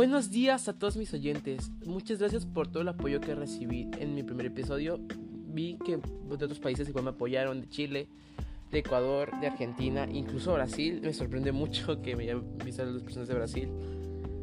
Buenos 0.00 0.30
días 0.30 0.66
a 0.66 0.72
todos 0.72 0.96
mis 0.96 1.12
oyentes. 1.12 1.70
Muchas 1.84 2.20
gracias 2.20 2.46
por 2.46 2.66
todo 2.66 2.80
el 2.80 2.88
apoyo 2.88 3.20
que 3.20 3.34
recibí 3.34 3.90
en 3.98 4.14
mi 4.14 4.22
primer 4.22 4.46
episodio. 4.46 4.98
Vi 5.48 5.76
que 5.84 5.98
de 5.98 6.34
otros 6.34 6.58
países 6.58 6.88
igual 6.88 7.04
me 7.04 7.10
apoyaron, 7.10 7.60
de 7.60 7.68
Chile, 7.68 8.08
de 8.72 8.78
Ecuador, 8.78 9.30
de 9.42 9.48
Argentina, 9.48 10.08
incluso 10.10 10.54
Brasil. 10.54 11.02
Me 11.02 11.12
sorprende 11.12 11.52
mucho 11.52 12.00
que 12.00 12.16
me 12.16 12.22
hayan 12.22 12.42
visto 12.64 12.82
las 12.82 13.02
personas 13.02 13.28
de 13.28 13.34
Brasil. 13.34 13.68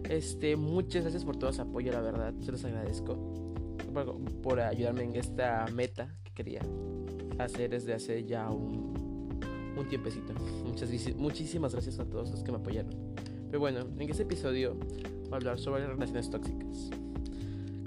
Este, 0.07 0.55
muchas 0.55 1.01
gracias 1.01 1.25
por 1.25 1.37
todo 1.37 1.51
su 1.51 1.63
apoyo, 1.63 1.91
la 1.91 2.01
verdad. 2.01 2.35
Se 2.39 2.51
los 2.51 2.63
agradezco 2.63 3.15
por, 3.95 4.15
por 4.43 4.59
ayudarme 4.59 5.05
en 5.05 5.15
esta 5.15 5.65
meta 5.73 6.07
que 6.23 6.33
quería 6.33 6.61
hacer 7.39 7.71
desde 7.71 7.95
hace 7.95 8.23
ya 8.25 8.47
un, 8.51 9.41
un 9.75 9.89
tiempecito. 9.89 10.35
Muchas, 10.67 10.91
muchísimas 11.15 11.73
gracias 11.73 11.97
a 11.97 12.05
todos 12.05 12.29
los 12.29 12.43
que 12.43 12.51
me 12.51 12.59
apoyaron. 12.59 12.93
Pero 13.47 13.59
bueno, 13.59 13.79
en 13.97 14.09
este 14.09 14.23
episodio 14.23 14.75
voy 14.75 15.33
a 15.33 15.35
hablar 15.37 15.59
sobre 15.59 15.81
las 15.81 15.91
relaciones 15.91 16.29
tóxicas. 16.29 16.89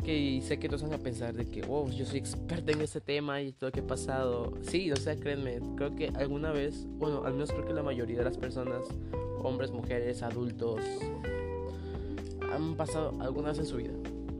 Que 0.03 0.41
sé 0.43 0.59
que 0.59 0.69
todos 0.69 0.83
van 0.83 0.95
a 0.95 0.99
pensar 0.99 1.35
de 1.35 1.47
que, 1.47 1.61
wow, 1.63 1.91
yo 1.91 2.07
soy 2.07 2.19
experta 2.19 2.73
en 2.73 2.81
este 2.81 3.01
tema 3.03 3.43
y 3.43 3.53
todo 3.53 3.69
lo 3.69 3.73
que 3.73 3.81
he 3.81 3.85
pasado. 3.85 4.55
Sí, 4.63 4.91
o 4.91 4.97
sea, 4.97 5.15
créanme, 5.17 5.61
creo 5.77 5.95
que 5.95 6.09
alguna 6.15 6.53
vez, 6.53 6.87
bueno, 6.99 7.25
al 7.25 7.35
menos 7.35 7.53
creo 7.53 7.67
que 7.67 7.75
la 7.75 7.83
mayoría 7.83 8.19
de 8.19 8.25
las 8.25 8.39
personas, 8.39 8.83
hombres, 9.43 9.71
mujeres, 9.71 10.23
adultos, 10.23 10.81
han 12.53 12.77
pasado 12.77 13.15
alguna 13.21 13.51
vez 13.51 13.59
en 13.59 13.67
su 13.67 13.77
vida 13.77 13.93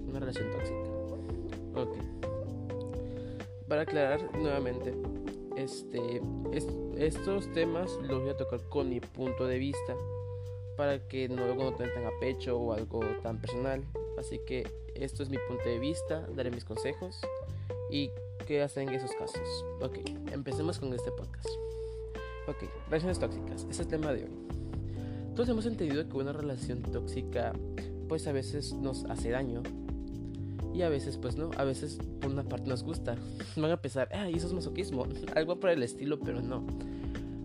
una 0.09 0.21
relación 0.21 0.51
tóxica. 0.51 0.79
Ok. 1.75 1.97
Para 3.69 3.83
aclarar 3.83 4.21
nuevamente, 4.37 4.95
este, 5.57 6.23
estos 6.97 7.53
temas 7.53 7.93
los 8.03 8.23
voy 8.23 8.31
a 8.31 8.37
tocar 8.37 8.61
con 8.69 8.89
mi 8.89 9.01
punto 9.01 9.47
de 9.47 9.59
vista 9.59 9.95
para 10.81 10.99
que 11.09 11.29
no 11.29 11.45
tomen 11.45 11.93
tan 11.93 12.07
a 12.07 12.11
pecho 12.21 12.59
o 12.59 12.73
algo 12.73 13.01
tan 13.23 13.39
personal. 13.39 13.85
Así 14.19 14.41
que 14.47 14.67
esto 14.95 15.23
es 15.23 15.29
mi 15.29 15.37
punto 15.47 15.63
de 15.69 15.79
vista, 15.79 16.27
daré 16.35 16.51
mis 16.51 16.65
consejos 16.65 17.21
y 17.91 18.09
qué 18.47 18.63
hacen 18.63 18.89
en 18.89 18.95
esos 18.95 19.13
casos. 19.13 19.47
Ok, 19.83 19.99
empecemos 20.33 20.79
con 20.79 20.91
este 20.95 21.11
podcast. 21.11 21.51
Ok, 22.49 22.65
relaciones 22.89 23.19
tóxicas, 23.19 23.65
ese 23.65 23.73
es 23.73 23.81
el 23.81 23.89
tema 23.89 24.11
de 24.15 24.25
hoy. 24.25 24.31
Todos 25.37 25.51
hemos 25.51 25.67
entendido 25.67 26.09
que 26.09 26.17
una 26.17 26.33
relación 26.33 26.81
tóxica 26.81 27.53
pues 28.09 28.27
a 28.27 28.33
veces 28.33 28.73
nos 28.73 29.05
hace 29.05 29.29
daño 29.29 29.63
y 30.73 30.81
a 30.81 30.89
veces 30.89 31.19
pues 31.19 31.37
no, 31.37 31.51
a 31.59 31.65
veces 31.65 31.99
por 32.23 32.31
una 32.31 32.45
parte 32.45 32.71
nos 32.71 32.85
gusta. 32.85 33.17
Van 33.57 33.71
a 33.71 33.83
pensar, 33.83 34.09
ah, 34.15 34.31
eso 34.31 34.47
es 34.47 34.55
masoquismo, 34.55 35.07
algo 35.35 35.61
por 35.61 35.69
el 35.69 35.83
estilo, 35.83 36.19
pero 36.19 36.41
no. 36.41 36.65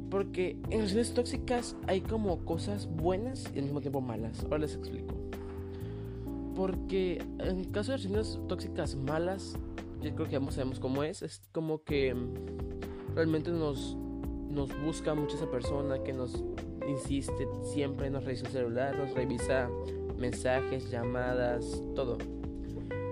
Porque 0.10 0.58
en 0.70 0.80
relaciones 0.80 1.14
tóxicas 1.14 1.76
hay 1.88 2.02
como 2.02 2.46
cosas 2.46 2.88
buenas 2.88 3.52
y 3.54 3.60
al 3.60 3.66
mismo 3.66 3.82
tiempo 3.82 4.02
malas. 4.02 4.44
Ahora 4.44 4.60
les 4.60 4.76
explico. 4.76 5.16
Porque 6.56 7.22
en 7.40 7.66
caso 7.66 7.92
de 7.92 7.98
relaciones 7.98 8.40
tóxicas 8.48 8.96
malas, 8.96 9.58
yo 10.02 10.14
creo 10.16 10.28
que 10.28 10.34
ya 10.34 10.52
sabemos 10.52 10.80
cómo 10.80 11.04
es. 11.04 11.22
Es 11.22 11.42
como 11.52 11.84
que 11.84 12.14
mm, 12.14 13.16
realmente 13.16 13.52
nos, 13.52 13.98
nos 14.50 14.70
busca 14.84 15.16
mucho 15.16 15.36
esa 15.36 15.50
persona 15.50 16.02
que 16.04 16.14
nos 16.14 16.44
insiste 16.88 17.48
siempre, 17.64 18.10
nos 18.10 18.24
revisa 18.24 18.46
el 18.46 18.52
celular, 18.52 18.98
nos 18.98 19.14
revisa 19.14 19.70
mensajes, 20.18 20.90
llamadas, 20.90 21.82
todo. 21.96 22.18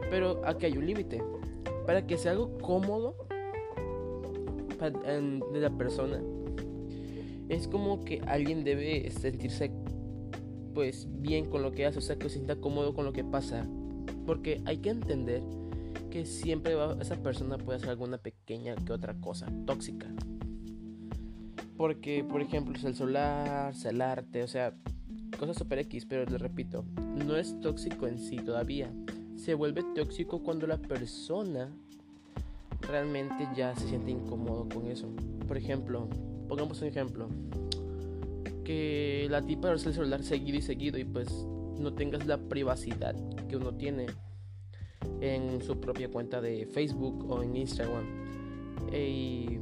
Pero 0.10 0.42
aquí 0.46 0.68
hay 0.68 0.78
un 0.78 0.86
límite. 0.86 1.24
Para 1.86 2.06
que 2.06 2.18
sea 2.18 2.32
algo 2.32 2.58
cómodo 2.60 3.16
de 4.80 5.60
la 5.60 5.70
persona, 5.72 6.22
es 7.50 7.68
como 7.68 8.04
que 8.04 8.22
alguien 8.26 8.64
debe 8.64 9.10
sentirse 9.12 9.72
pues 10.74 11.08
bien 11.22 11.46
con 11.46 11.62
lo 11.62 11.72
que 11.72 11.86
hace, 11.86 12.00
o 12.00 12.02
sea, 12.02 12.18
que 12.18 12.30
se 12.30 12.36
sienta 12.36 12.56
cómodo 12.56 12.94
con 12.94 13.06
lo 13.06 13.14
que 13.14 13.24
pasa. 13.24 13.68
Porque 14.26 14.62
hay 14.66 14.78
que 14.78 14.90
entender 14.90 15.44
que 16.10 16.26
siempre 16.26 16.76
esa 17.00 17.16
persona 17.22 17.58
puede 17.58 17.78
hacer 17.78 17.90
alguna 17.90 18.18
pequeña 18.18 18.76
que 18.76 18.94
otra 18.94 19.14
cosa 19.16 19.48
tóxica. 19.66 20.08
Porque, 21.78 22.24
por 22.24 22.42
ejemplo, 22.42 22.76
el 22.76 22.96
solar, 22.96 23.74
el 23.84 24.02
arte, 24.02 24.44
o 24.44 24.48
sea, 24.48 24.74
cosas 25.40 25.58
super 25.58 25.80
X, 25.80 26.06
pero 26.06 26.26
les 26.26 26.40
repito, 26.40 26.86
no 27.26 27.36
es 27.36 27.60
tóxico 27.62 28.08
en 28.08 28.20
sí 28.20 28.38
todavía. 28.38 28.92
Se 29.36 29.54
vuelve 29.56 29.84
tóxico 29.96 30.44
cuando 30.44 30.68
la 30.68 30.78
persona 30.78 31.72
realmente 32.82 33.48
ya 33.56 33.76
se 33.76 33.88
siente 33.88 34.12
incómodo 34.12 34.68
con 34.70 34.88
eso. 34.88 35.10
Por 35.48 35.58
ejemplo, 35.58 36.08
pongamos 36.54 36.84
un 36.84 36.88
ejemplo, 36.88 37.28
que 38.64 39.26
la 39.32 39.42
tipa 39.42 39.74
usa 39.74 39.90
el 39.90 39.96
celular 39.96 40.22
seguido 40.22 40.60
y 40.60 40.62
seguido 40.62 41.00
y 41.00 41.04
pues 41.04 41.48
no 41.80 41.96
tengas 41.96 42.28
la 42.28 42.38
privacidad 42.38 43.16
que 43.48 43.58
uno 43.58 43.74
tiene 43.74 44.06
en 45.20 45.64
su 45.64 45.80
propia 45.80 46.10
cuenta 46.10 46.42
de 46.42 46.68
Facebook 46.68 47.28
o 47.28 47.42
en 47.42 47.56
Instagram. 47.56 48.06
Y, 48.94 49.58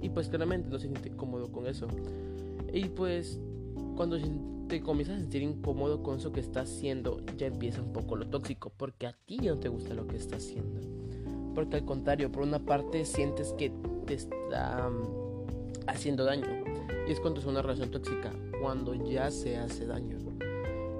y 0.00 0.08
pues 0.10 0.28
claramente 0.28 0.68
no 0.68 0.78
se 0.78 0.86
siente 0.86 1.10
cómodo 1.10 1.50
con 1.50 1.66
eso. 1.66 1.88
Y 2.72 2.84
pues 2.84 3.40
cuando 3.96 4.16
te 4.68 4.80
comienzas 4.82 5.16
a 5.16 5.20
sentir 5.22 5.42
incómodo 5.42 6.04
con 6.04 6.18
eso 6.18 6.30
que 6.30 6.38
estás 6.38 6.70
haciendo, 6.70 7.20
ya 7.36 7.48
empieza 7.48 7.82
un 7.82 7.92
poco 7.92 8.14
lo 8.14 8.28
tóxico, 8.28 8.70
porque 8.76 9.08
a 9.08 9.16
ti 9.26 9.38
no 9.38 9.58
te 9.58 9.68
gusta 9.68 9.92
lo 9.94 10.06
que 10.06 10.18
estás 10.18 10.44
haciendo. 10.44 10.82
Porque 11.52 11.78
al 11.78 11.84
contrario, 11.84 12.30
por 12.30 12.44
una 12.44 12.60
parte 12.60 13.04
sientes 13.04 13.52
que 13.54 13.72
te 14.06 14.14
está 14.14 14.88
haciendo 15.86 16.24
daño. 16.24 16.46
Y 17.06 17.12
es 17.12 17.20
cuando 17.20 17.40
es 17.40 17.46
una 17.46 17.62
relación 17.62 17.90
tóxica, 17.90 18.32
cuando 18.60 18.94
ya 18.94 19.30
se 19.30 19.56
hace 19.56 19.86
daño. 19.86 20.18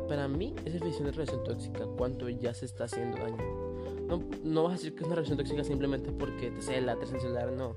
Para 0.08 0.26
mí 0.26 0.54
es 0.64 0.72
definición 0.72 1.06
de 1.06 1.12
relación 1.12 1.44
tóxica, 1.44 1.86
cuando 1.96 2.28
ya 2.28 2.52
se 2.52 2.64
está 2.64 2.84
haciendo 2.84 3.18
daño. 3.18 3.70
No, 4.08 4.22
no 4.42 4.64
vas 4.64 4.72
a 4.72 4.76
decir 4.76 4.94
que 4.94 5.02
es 5.02 5.06
una 5.06 5.14
relación 5.14 5.38
tóxica 5.38 5.62
simplemente 5.62 6.10
porque 6.10 6.50
te 6.50 6.62
cela, 6.62 6.96
te 6.96 7.06
celular, 7.06 7.52
no. 7.52 7.76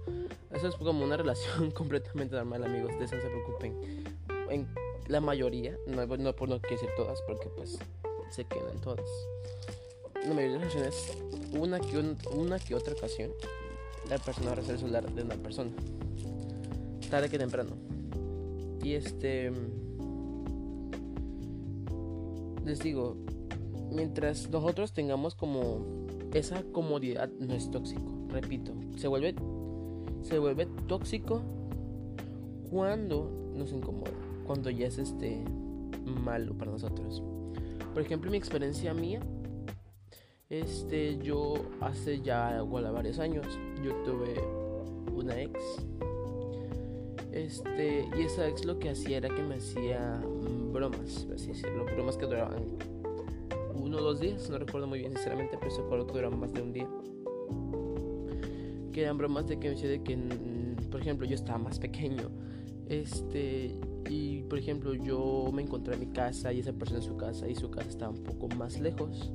Eso 0.51 0.67
es 0.67 0.75
como 0.75 1.03
una 1.03 1.17
relación 1.17 1.69
completamente 1.71 2.35
normal, 2.35 2.63
amigos, 2.63 2.97
de 2.97 3.05
eso 3.05 3.15
se 3.15 3.27
preocupen. 3.27 4.03
En 4.49 4.67
la 5.07 5.21
mayoría, 5.21 5.77
no, 5.85 6.05
no 6.05 6.35
por 6.35 6.49
no 6.49 6.59
decir 6.59 6.89
todas, 6.97 7.21
porque 7.27 7.49
pues 7.55 7.77
se 8.31 8.45
quedan 8.45 8.81
todas. 8.81 9.07
La 10.27 10.33
mayoría 10.33 10.57
de 10.57 10.65
las 10.65 10.73
relaciones, 10.73 11.17
una 11.53 11.79
que, 11.79 12.15
una 12.35 12.57
que 12.57 12.73
otra 12.73 12.93
ocasión, 12.93 13.31
la 14.09 14.17
persona 14.17 14.55
recibe 14.55 14.73
el 14.73 14.79
celular 14.79 15.11
de 15.11 15.21
una 15.21 15.35
persona 15.35 15.71
tarde 17.13 17.29
que 17.29 17.37
temprano. 17.37 17.75
Y 18.83 18.93
este. 18.93 19.51
Les 22.65 22.79
digo, 22.79 23.17
mientras 23.91 24.49
nosotros 24.49 24.93
tengamos 24.93 25.35
como 25.35 25.85
esa 26.33 26.63
comodidad, 26.71 27.29
no 27.39 27.53
es 27.53 27.69
tóxico. 27.69 28.01
Repito, 28.29 28.73
se 28.95 29.07
vuelve, 29.07 29.35
se 30.23 30.39
vuelve 30.39 30.65
tóxico 30.87 31.43
cuando 32.71 33.29
nos 33.53 33.71
incomoda, 33.71 34.09
cuando 34.47 34.71
ya 34.71 34.87
es 34.87 34.97
este 34.97 35.43
malo 36.03 36.57
para 36.57 36.71
nosotros. 36.71 37.21
Por 37.93 38.01
ejemplo, 38.01 38.31
mi 38.31 38.37
experiencia 38.37 38.91
mía, 38.95 39.19
este, 40.49 41.19
yo 41.19 41.53
hace 41.79 42.21
ya 42.21 42.57
igual 42.59 42.91
varios 42.91 43.19
años, 43.19 43.45
yo 43.83 43.93
tuve 44.03 44.33
una 45.15 45.39
ex 45.39 45.59
este, 47.33 48.07
y 48.15 48.21
esa 48.21 48.47
ex 48.47 48.63
lo 48.63 48.77
que 48.77 48.91
hacía 48.91 49.17
era 49.17 49.29
que 49.29 49.41
me 49.41 49.55
hacía 49.55 50.21
mm, 50.21 50.71
bromas, 50.71 51.27
así 51.33 51.47
decirlo, 51.47 51.85
bromas 51.85 52.15
que 52.15 52.25
duraban 52.25 52.63
uno 53.73 53.97
o 53.97 54.01
dos 54.01 54.19
días, 54.19 54.49
no 54.49 54.59
recuerdo 54.59 54.87
muy 54.87 54.99
bien 54.99 55.13
sinceramente, 55.13 55.57
pero 55.59 55.75
recuerdo 55.75 56.07
que 56.07 56.13
duraban 56.13 56.39
más 56.39 56.53
de 56.53 56.61
un 56.61 56.73
día. 56.73 56.87
Que 58.91 59.01
eran 59.01 59.17
bromas 59.17 59.47
de 59.47 59.59
que 59.59 59.69
me 59.69 59.73
decía 59.73 59.89
de 59.89 60.03
que, 60.03 60.15
mm, 60.15 60.89
por 60.91 61.01
ejemplo, 61.01 61.25
yo 61.25 61.33
estaba 61.33 61.57
más 61.57 61.79
pequeño, 61.79 62.29
este, 62.87 63.75
y 64.09 64.43
por 64.43 64.59
ejemplo, 64.59 64.93
yo 64.93 65.49
me 65.51 65.63
encontré 65.63 65.95
en 65.95 66.01
mi 66.01 66.07
casa 66.07 66.53
y 66.53 66.59
esa 66.59 66.73
persona 66.73 66.99
en 66.99 67.05
su 67.05 67.17
casa 67.17 67.49
y 67.49 67.55
su 67.55 67.71
casa 67.71 67.89
estaba 67.89 68.11
un 68.11 68.23
poco 68.23 68.47
más 68.49 68.79
lejos. 68.79 69.31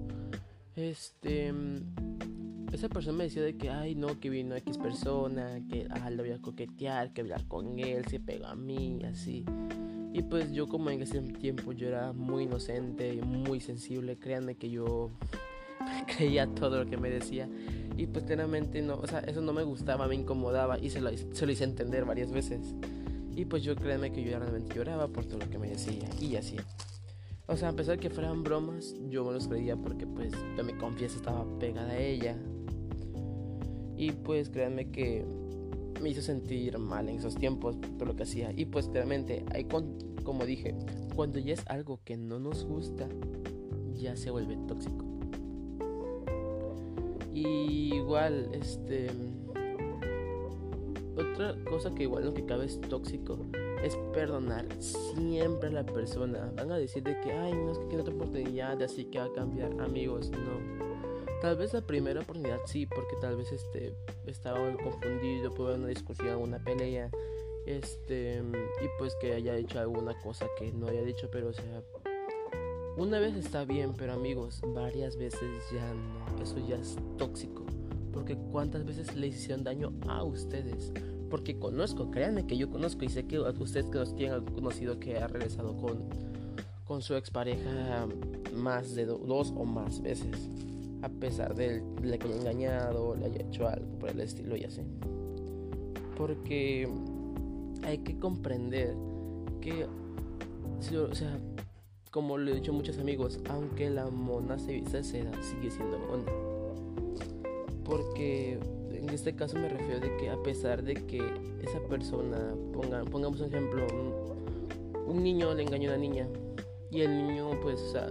Este, 0.76 1.52
esa 2.72 2.88
persona 2.88 3.18
me 3.18 3.24
decía 3.24 3.42
de 3.42 3.56
que, 3.56 3.70
ay, 3.70 3.94
no, 3.94 4.20
que 4.20 4.30
vino 4.30 4.54
X 4.56 4.78
persona, 4.78 5.60
que, 5.70 5.86
ah, 5.90 6.10
lo 6.10 6.22
voy 6.22 6.32
a 6.32 6.38
coquetear, 6.38 7.12
que 7.12 7.22
hablar 7.22 7.46
con 7.46 7.78
él, 7.78 8.04
se 8.06 8.20
pega 8.20 8.50
a 8.50 8.54
mí, 8.54 9.00
así. 9.04 9.44
Y 10.12 10.22
pues 10.22 10.52
yo 10.52 10.68
como 10.68 10.90
en 10.90 11.02
ese 11.02 11.20
tiempo 11.20 11.72
yo 11.72 11.88
era 11.88 12.12
muy 12.12 12.44
inocente 12.44 13.14
y 13.14 13.20
muy 13.20 13.60
sensible, 13.60 14.16
créanme 14.16 14.56
que 14.56 14.70
yo 14.70 15.10
creía 16.16 16.46
todo 16.46 16.84
lo 16.84 16.90
que 16.90 16.96
me 16.96 17.10
decía. 17.10 17.48
Y 17.96 18.06
pues 18.06 18.24
claramente 18.24 18.82
no, 18.82 18.96
o 18.96 19.06
sea, 19.06 19.20
eso 19.20 19.40
no 19.40 19.52
me 19.52 19.62
gustaba, 19.62 20.06
me 20.06 20.14
incomodaba 20.14 20.78
y 20.78 20.90
se 20.90 21.00
lo, 21.00 21.10
se 21.16 21.46
lo 21.46 21.52
hice 21.52 21.64
entender 21.64 22.04
varias 22.04 22.30
veces. 22.30 22.74
Y 23.34 23.44
pues 23.44 23.62
yo 23.62 23.76
créanme 23.76 24.12
que 24.12 24.22
yo 24.22 24.38
realmente 24.38 24.74
lloraba 24.74 25.08
por 25.08 25.24
todo 25.24 25.38
lo 25.38 25.48
que 25.48 25.58
me 25.58 25.68
decía 25.68 26.08
y 26.20 26.36
así. 26.36 26.56
O 27.46 27.56
sea, 27.56 27.70
a 27.70 27.72
pesar 27.72 27.96
de 27.96 28.00
que 28.00 28.10
fueran 28.10 28.42
bromas, 28.42 28.94
yo 29.08 29.24
me 29.24 29.32
los 29.32 29.48
creía 29.48 29.74
porque 29.76 30.06
pues 30.06 30.32
yo 30.56 30.64
me 30.64 30.76
confianza 30.76 31.16
estaba 31.16 31.46
pegada 31.58 31.92
a 31.92 31.98
ella. 31.98 32.36
Y 33.98 34.12
pues 34.12 34.48
créanme 34.48 34.90
que 34.90 35.24
me 36.00 36.10
hizo 36.10 36.22
sentir 36.22 36.78
mal 36.78 37.08
en 37.08 37.16
esos 37.16 37.34
tiempos 37.34 37.76
por 37.98 38.08
lo 38.08 38.16
que 38.16 38.22
hacía. 38.22 38.52
Y 38.56 38.66
pues 38.66 38.88
claramente, 38.88 39.44
hay 39.52 39.66
como 40.22 40.46
dije, 40.46 40.74
cuando 41.14 41.38
ya 41.38 41.54
es 41.54 41.66
algo 41.66 42.00
que 42.04 42.16
no 42.16 42.38
nos 42.38 42.64
gusta, 42.64 43.08
ya 43.94 44.16
se 44.16 44.30
vuelve 44.30 44.56
tóxico. 44.68 45.04
Igual, 47.34 48.50
este 48.52 49.10
otra 51.16 51.56
cosa 51.64 51.92
que 51.94 52.04
igual 52.04 52.24
lo 52.24 52.34
que 52.34 52.44
cabe 52.44 52.66
es 52.66 52.80
tóxico 52.80 53.38
es 53.82 53.96
perdonar 54.12 54.66
siempre 54.78 55.68
a 55.68 55.72
la 55.72 55.86
persona. 55.86 56.52
Van 56.56 56.70
a 56.70 56.78
decir 56.78 57.02
de 57.02 57.18
que, 57.20 57.32
ay, 57.32 57.52
no 57.52 57.72
es 57.72 57.78
que 57.78 57.86
tiene 57.86 58.02
otra 58.02 58.14
oportunidad, 58.14 58.80
así 58.82 59.04
que 59.04 59.18
va 59.18 59.26
a 59.26 59.32
cambiar. 59.32 59.72
Amigos, 59.80 60.30
no. 60.30 60.77
Tal 61.40 61.56
vez 61.56 61.72
la 61.72 61.82
primera 61.82 62.20
oportunidad 62.20 62.58
sí, 62.66 62.86
porque 62.86 63.14
tal 63.20 63.36
vez 63.36 63.52
este 63.52 63.94
estaba 64.26 64.58
confundido, 64.82 65.54
pudo 65.54 65.68
haber 65.68 65.80
una 65.80 65.88
discusión, 65.88 66.42
una 66.42 66.58
pelea, 66.58 67.10
este, 67.64 68.42
y 68.82 68.88
pues 68.98 69.14
que 69.20 69.34
haya 69.34 69.56
hecho 69.56 69.78
alguna 69.78 70.18
cosa 70.20 70.46
que 70.58 70.72
no 70.72 70.88
haya 70.88 71.02
dicho, 71.02 71.28
pero 71.30 71.48
o 71.50 71.52
sea, 71.52 71.82
una 72.96 73.20
vez 73.20 73.36
está 73.36 73.64
bien, 73.64 73.94
pero 73.96 74.14
amigos, 74.14 74.60
varias 74.74 75.16
veces 75.16 75.48
ya 75.72 75.94
no, 75.94 76.42
eso 76.42 76.56
ya 76.66 76.74
es 76.74 76.96
tóxico, 77.18 77.64
porque 78.12 78.36
cuántas 78.50 78.84
veces 78.84 79.14
le 79.14 79.28
hicieron 79.28 79.62
daño 79.62 79.92
a 80.08 80.24
ustedes, 80.24 80.92
porque 81.30 81.56
conozco, 81.56 82.10
créanme 82.10 82.48
que 82.48 82.56
yo 82.56 82.68
conozco 82.68 83.04
y 83.04 83.10
sé 83.10 83.28
que 83.28 83.38
ustedes 83.38 83.86
que 83.86 83.98
nos 83.98 84.16
tienen 84.16 84.44
conocido 84.46 84.98
que 84.98 85.18
ha 85.18 85.28
regresado 85.28 85.76
con, 85.76 86.08
con 86.84 87.00
su 87.00 87.14
expareja 87.14 88.08
más 88.52 88.96
de 88.96 89.06
dos 89.06 89.52
o 89.56 89.64
más 89.64 90.02
veces 90.02 90.50
a 91.02 91.08
pesar 91.08 91.54
de, 91.54 91.82
que 92.02 92.26
haya 92.26 92.36
engañado, 92.36 93.14
le 93.14 93.26
haya 93.26 93.42
hecho 93.42 93.68
algo 93.68 93.98
por 93.98 94.10
el 94.10 94.20
estilo 94.20 94.56
y 94.56 94.64
así. 94.64 94.82
Porque 96.16 96.88
hay 97.84 97.98
que 97.98 98.18
comprender 98.18 98.94
que, 99.60 99.86
o 99.86 101.14
sea, 101.14 101.38
como 102.10 102.38
le 102.38 102.52
he 102.52 102.54
dicho 102.56 102.72
a 102.72 102.74
muchos 102.74 102.98
amigos, 102.98 103.40
aunque 103.48 103.90
la 103.90 104.06
mona 104.06 104.58
se 104.58 104.72
vista 104.72 105.02
seda, 105.02 105.30
sigue 105.42 105.70
siendo 105.70 105.98
mona. 105.98 106.24
Porque 107.84 108.58
en 109.08 109.08
este 109.10 109.34
caso 109.34 109.58
me 109.58 109.68
refiero 109.68 110.00
de 110.00 110.16
que 110.16 110.28
a 110.30 110.42
pesar 110.42 110.82
de 110.82 110.94
que 110.94 111.18
esa 111.62 111.80
persona, 111.88 112.54
ponga, 112.72 113.04
pongamos 113.04 113.40
un 113.40 113.46
ejemplo, 113.46 113.86
un, 115.06 115.22
niño 115.22 115.54
le 115.54 115.62
engañó 115.62 115.90
a 115.90 115.94
una 115.94 116.02
niña 116.02 116.28
y 116.90 117.00
el 117.00 117.26
niño 117.26 117.58
pues 117.62 117.80
o 117.80 117.92
sea, 117.92 118.08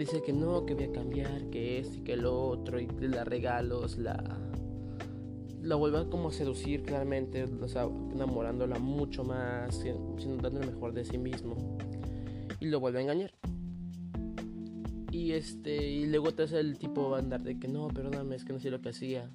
dice 0.00 0.22
que 0.22 0.32
no, 0.32 0.64
que 0.64 0.74
voy 0.74 0.84
a 0.84 0.92
cambiar, 0.92 1.50
que 1.50 1.78
esto 1.78 1.98
y 1.98 2.00
que 2.00 2.16
lo 2.16 2.48
otro, 2.48 2.80
y 2.80 2.86
le 2.86 3.08
da 3.08 3.24
regalos, 3.24 3.98
la, 3.98 4.38
la 5.62 5.74
vuelve 5.76 5.98
a 5.98 6.04
como 6.04 6.30
seducir 6.30 6.82
claramente, 6.82 7.44
o 7.44 7.68
sea, 7.68 7.84
enamorándola 7.84 8.78
mucho 8.78 9.24
más, 9.24 9.76
siendo 9.76 10.42
dando 10.42 10.60
lo 10.60 10.66
mejor 10.66 10.94
de 10.94 11.04
sí 11.04 11.18
mismo, 11.18 11.78
y 12.60 12.66
lo 12.66 12.80
vuelve 12.80 13.00
a 13.00 13.02
engañar. 13.02 13.32
Y 15.12 15.32
este, 15.32 15.90
y 15.90 16.06
luego 16.06 16.28
hace 16.38 16.60
el 16.60 16.78
tipo 16.78 17.10
va 17.10 17.18
a 17.18 17.20
andar 17.20 17.42
de 17.42 17.58
que 17.58 17.68
no, 17.68 17.88
perdóname, 17.88 18.36
es 18.36 18.44
que 18.44 18.52
no 18.52 18.60
sé 18.60 18.70
lo 18.70 18.80
que 18.80 18.90
hacía. 18.90 19.30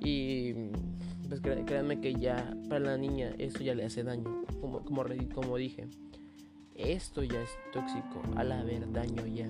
Y 0.00 0.52
pues 1.28 1.40
créanme 1.40 2.00
que 2.00 2.14
ya 2.14 2.56
para 2.68 2.80
la 2.80 2.96
niña 2.98 3.34
eso 3.38 3.60
ya 3.60 3.74
le 3.74 3.84
hace 3.84 4.02
daño, 4.02 4.44
como, 4.60 4.84
como 4.84 5.56
dije 5.56 5.88
esto 6.82 7.22
ya 7.22 7.42
es 7.42 7.50
tóxico, 7.72 8.22
al 8.36 8.52
haber 8.52 8.90
daño 8.92 9.26
ya. 9.26 9.48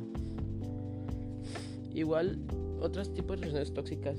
Igual, 1.92 2.38
otros 2.80 3.12
tipos 3.12 3.40
de 3.40 3.46
relaciones 3.46 3.74
tóxicas 3.74 4.18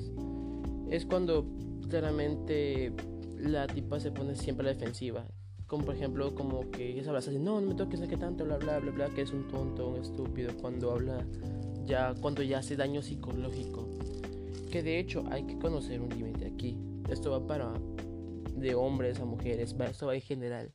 es 0.90 1.06
cuando 1.06 1.46
claramente 1.90 2.94
la 3.38 3.68
tipa 3.68 4.00
se 4.00 4.12
pone 4.12 4.36
siempre 4.36 4.68
a 4.68 4.72
la 4.72 4.78
defensiva. 4.78 5.26
Como 5.68 5.86
por 5.86 5.96
ejemplo, 5.96 6.36
como 6.36 6.70
que 6.70 6.90
ella 6.90 7.04
se 7.04 7.10
abraza 7.10 7.30
así, 7.30 7.40
no, 7.40 7.62
no 7.62 7.68
me 7.68 7.76
toques, 7.76 8.00
no 8.00 8.08
que 8.08 8.18
tanto, 8.18 8.44
bla, 8.44 8.58
bla, 8.58 8.80
bla, 8.80 8.92
bla, 8.92 9.10
que 9.10 9.22
es 9.22 9.32
un 9.32 9.48
tonto, 9.48 9.90
un 9.90 10.02
estúpido, 10.02 10.52
cuando 10.62 10.92
habla 10.92 11.26
ya, 11.86 12.14
cuando 12.20 12.44
ya 12.44 12.60
hace 12.60 12.76
daño 12.76 13.02
psicológico. 13.02 13.88
Que 14.70 14.84
de 14.84 15.00
hecho 15.00 15.24
hay 15.32 15.44
que 15.44 15.58
conocer 15.58 16.02
un 16.02 16.10
límite 16.10 16.46
aquí. 16.46 16.78
Esto 17.10 17.32
va 17.32 17.46
para 17.46 17.74
de 18.56 18.76
hombres 18.76 19.20
a 19.20 19.26
mujeres, 19.26 19.76
esto 19.80 20.08
va 20.08 20.16
en 20.16 20.22
general 20.22 20.72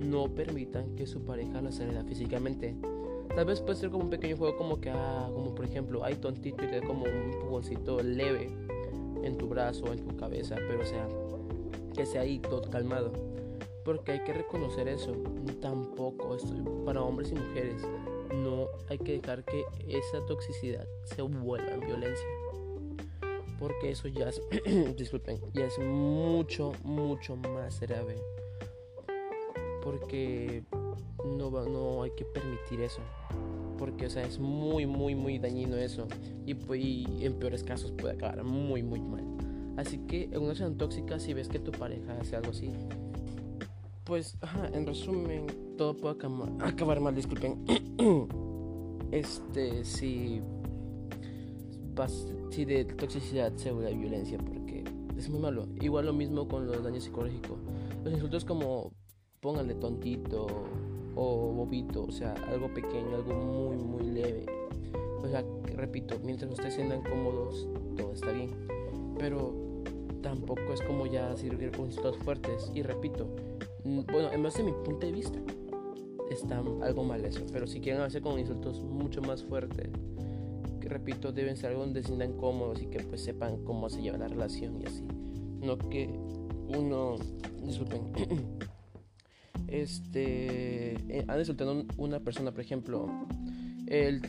no 0.00 0.28
permitan 0.28 0.94
que 0.96 1.06
su 1.06 1.22
pareja 1.22 1.60
los 1.60 1.80
agreda 1.80 2.04
físicamente. 2.04 2.76
Tal 3.34 3.44
vez 3.44 3.60
puede 3.60 3.76
ser 3.78 3.90
como 3.90 4.04
un 4.04 4.10
pequeño 4.10 4.36
juego 4.36 4.56
como 4.56 4.80
que, 4.80 4.90
ah, 4.90 5.28
como 5.32 5.54
por 5.54 5.64
ejemplo, 5.64 6.04
hay 6.04 6.14
tontito 6.14 6.64
y 6.64 6.68
te 6.68 6.80
da 6.80 6.86
como 6.86 7.04
un 7.04 7.32
empujoncito 7.32 8.02
leve 8.02 8.50
en 9.22 9.36
tu 9.36 9.48
brazo, 9.48 9.92
en 9.92 10.06
tu 10.06 10.16
cabeza, 10.16 10.56
pero 10.56 10.80
o 10.80 10.86
sea, 10.86 11.06
que 11.94 12.06
sea 12.06 12.22
ahí 12.22 12.38
todo 12.38 12.62
calmado. 12.70 13.12
Porque 13.84 14.12
hay 14.12 14.24
que 14.24 14.32
reconocer 14.32 14.88
eso. 14.88 15.12
Tampoco, 15.60 16.34
esto, 16.34 16.54
para 16.84 17.02
hombres 17.02 17.30
y 17.30 17.34
mujeres, 17.34 17.82
no 18.34 18.68
hay 18.88 18.98
que 18.98 19.12
dejar 19.12 19.44
que 19.44 19.64
esa 19.86 20.24
toxicidad 20.26 20.86
se 21.04 21.22
vuelva 21.22 21.72
en 21.72 21.80
violencia. 21.80 22.26
Porque 23.58 23.90
eso 23.90 24.08
ya 24.08 24.28
es, 24.28 24.42
disculpen, 24.96 25.40
ya 25.52 25.66
es 25.66 25.78
mucho, 25.78 26.72
mucho 26.84 27.36
más 27.36 27.80
grave 27.80 28.16
porque 29.86 30.64
no, 31.24 31.48
no 31.48 32.02
hay 32.02 32.10
que 32.16 32.24
permitir 32.24 32.80
eso. 32.80 33.00
Porque, 33.78 34.06
o 34.06 34.10
sea, 34.10 34.24
es 34.24 34.40
muy, 34.40 34.84
muy, 34.84 35.14
muy 35.14 35.38
dañino 35.38 35.76
eso. 35.76 36.08
Y, 36.44 36.54
pues, 36.54 36.82
en 37.20 37.34
peores 37.34 37.62
casos 37.62 37.92
puede 37.92 38.14
acabar 38.14 38.42
muy, 38.42 38.82
muy 38.82 39.00
mal. 39.00 39.22
Así 39.76 39.98
que 39.98 40.24
en 40.24 40.38
una 40.38 40.54
relación 40.54 40.76
tóxica, 40.76 41.20
si 41.20 41.34
ves 41.34 41.48
que 41.48 41.60
tu 41.60 41.70
pareja 41.70 42.18
hace 42.20 42.34
algo 42.34 42.50
así, 42.50 42.72
pues, 44.02 44.36
en 44.72 44.86
resumen, 44.86 45.46
todo 45.78 45.96
puede 45.96 46.16
acabar, 46.16 47.00
mal, 47.00 47.14
disculpen. 47.14 47.64
este, 49.12 49.84
si, 49.84 50.40
si 52.50 52.64
de 52.64 52.86
toxicidad 52.86 53.54
se 53.54 53.70
vuelve 53.70 53.94
violencia, 53.94 54.36
porque 54.38 54.82
es 55.16 55.28
muy 55.28 55.38
malo. 55.38 55.68
Igual 55.80 56.06
lo 56.06 56.12
mismo 56.12 56.48
con 56.48 56.66
los 56.66 56.82
daños 56.82 57.04
psicológicos. 57.04 57.60
Los 58.02 58.14
insultos 58.14 58.44
como 58.44 58.90
pónganle 59.46 59.76
tontito 59.76 60.44
o 61.14 61.52
bobito, 61.52 62.02
o 62.02 62.10
sea, 62.10 62.34
algo 62.48 62.66
pequeño, 62.74 63.14
algo 63.14 63.32
muy, 63.32 63.76
muy 63.76 64.02
leve. 64.02 64.44
O 65.22 65.28
sea, 65.28 65.44
repito, 65.76 66.16
mientras 66.24 66.50
ustedes 66.50 66.74
sientan 66.74 67.00
cómodos, 67.02 67.68
todo 67.96 68.12
está 68.12 68.32
bien. 68.32 68.50
Pero 69.20 69.54
tampoco 70.20 70.72
es 70.74 70.82
como 70.82 71.06
ya 71.06 71.36
servir 71.36 71.70
con 71.70 71.86
insultos 71.86 72.16
fuertes. 72.18 72.72
Y 72.74 72.82
repito, 72.82 73.28
bueno, 73.84 74.32
en 74.32 74.42
base 74.42 74.62
a 74.62 74.64
mi 74.64 74.72
punto 74.72 75.06
de 75.06 75.12
vista, 75.12 75.38
está 76.28 76.58
algo 76.58 77.04
mal 77.04 77.24
eso. 77.24 77.46
Pero 77.52 77.68
si 77.68 77.78
quieren 77.78 78.02
hacer 78.02 78.22
con 78.22 78.40
insultos 78.40 78.80
mucho 78.82 79.22
más 79.22 79.44
fuertes, 79.44 79.90
que 80.80 80.88
repito, 80.88 81.30
deben 81.30 81.56
ser 81.56 81.70
algo 81.70 81.82
donde 81.82 82.02
se 82.02 82.08
sientan 82.08 82.32
cómodos 82.32 82.82
y 82.82 82.86
que 82.86 82.98
pues 82.98 83.20
sepan 83.22 83.58
cómo 83.58 83.88
se 83.90 84.02
lleva 84.02 84.18
la 84.18 84.26
relación 84.26 84.82
y 84.82 84.86
así. 84.86 85.04
No 85.60 85.78
que 85.78 86.10
uno, 86.76 87.14
disculpen, 87.64 88.10
este, 89.68 90.94
eh, 91.08 91.24
han 91.28 91.38
insultado 91.38 91.84
una 91.96 92.20
persona, 92.20 92.52
por 92.52 92.60
ejemplo, 92.60 93.08
el, 93.86 94.22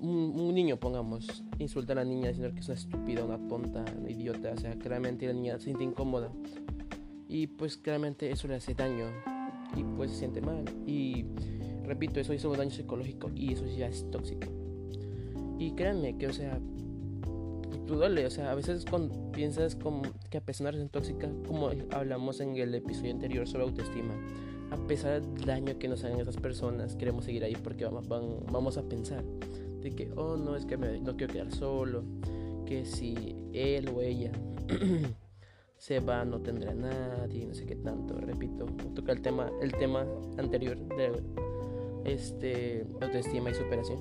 un, 0.00 0.54
niño, 0.54 0.78
pongamos, 0.78 1.44
insulta 1.58 1.92
a 1.92 1.96
la 1.96 2.04
niña 2.04 2.28
diciendo 2.28 2.52
que 2.54 2.60
es 2.60 2.68
una 2.68 2.76
estúpida, 2.76 3.24
una 3.24 3.48
tonta, 3.48 3.84
una 3.98 4.10
idiota, 4.10 4.52
o 4.52 4.58
sea, 4.58 4.76
claramente 4.78 5.26
la 5.26 5.32
niña 5.32 5.58
se 5.58 5.64
siente 5.64 5.84
incómoda 5.84 6.30
y 7.28 7.46
pues 7.46 7.76
claramente 7.76 8.30
eso 8.30 8.46
le 8.48 8.54
hace 8.54 8.74
daño 8.74 9.06
y 9.76 9.82
pues 9.96 10.10
se 10.12 10.18
siente 10.18 10.40
mal 10.40 10.64
y 10.86 11.24
repito, 11.84 12.20
eso 12.20 12.34
hizo 12.34 12.50
un 12.50 12.58
daño 12.58 12.70
psicológico 12.70 13.30
y 13.34 13.52
eso 13.52 13.66
ya 13.66 13.86
es 13.86 14.10
tóxico. 14.10 14.46
Y 15.58 15.72
créanme 15.72 16.16
que, 16.18 16.26
o 16.26 16.32
sea, 16.32 16.58
tú 17.86 17.96
duele, 17.96 18.26
o 18.26 18.30
sea, 18.30 18.50
a 18.50 18.54
veces 18.54 18.84
cuando 18.88 19.30
piensas 19.32 19.76
como 19.76 20.02
que 20.30 20.38
a 20.38 20.40
pesar 20.40 20.76
de 20.76 20.88
tóxica, 20.88 21.28
como 21.46 21.70
hablamos 21.90 22.40
en 22.40 22.56
el 22.56 22.74
episodio 22.74 23.12
anterior 23.12 23.46
sobre 23.46 23.64
autoestima, 23.64 24.14
a 24.70 24.76
pesar 24.86 25.22
del 25.22 25.44
daño 25.44 25.78
que 25.78 25.88
nos 25.88 26.04
hagan 26.04 26.20
esas 26.20 26.36
personas, 26.36 26.96
queremos 26.96 27.24
seguir 27.24 27.44
ahí 27.44 27.56
porque 27.56 27.84
vamos, 27.84 28.08
vamos 28.08 28.76
a 28.76 28.82
pensar 28.82 29.22
de 29.80 29.90
que, 29.90 30.10
oh, 30.16 30.36
no, 30.36 30.56
es 30.56 30.64
que 30.64 30.76
me, 30.76 30.98
no 31.00 31.16
quiero 31.16 31.32
quedar 31.32 31.52
solo, 31.52 32.02
que 32.64 32.84
si 32.84 33.36
él 33.52 33.88
o 33.94 34.00
ella 34.00 34.32
se 35.76 36.00
va 36.00 36.24
no 36.24 36.40
tendrá 36.40 36.72
nadie, 36.74 37.44
no 37.46 37.54
sé 37.54 37.66
qué 37.66 37.76
tanto, 37.76 38.14
repito, 38.14 38.66
toca 38.94 39.12
el 39.12 39.20
tema, 39.20 39.50
el 39.60 39.72
tema 39.72 40.06
anterior 40.38 40.78
de 40.96 41.12
este, 42.04 42.86
autoestima 43.00 43.50
y 43.50 43.54
superación, 43.54 43.98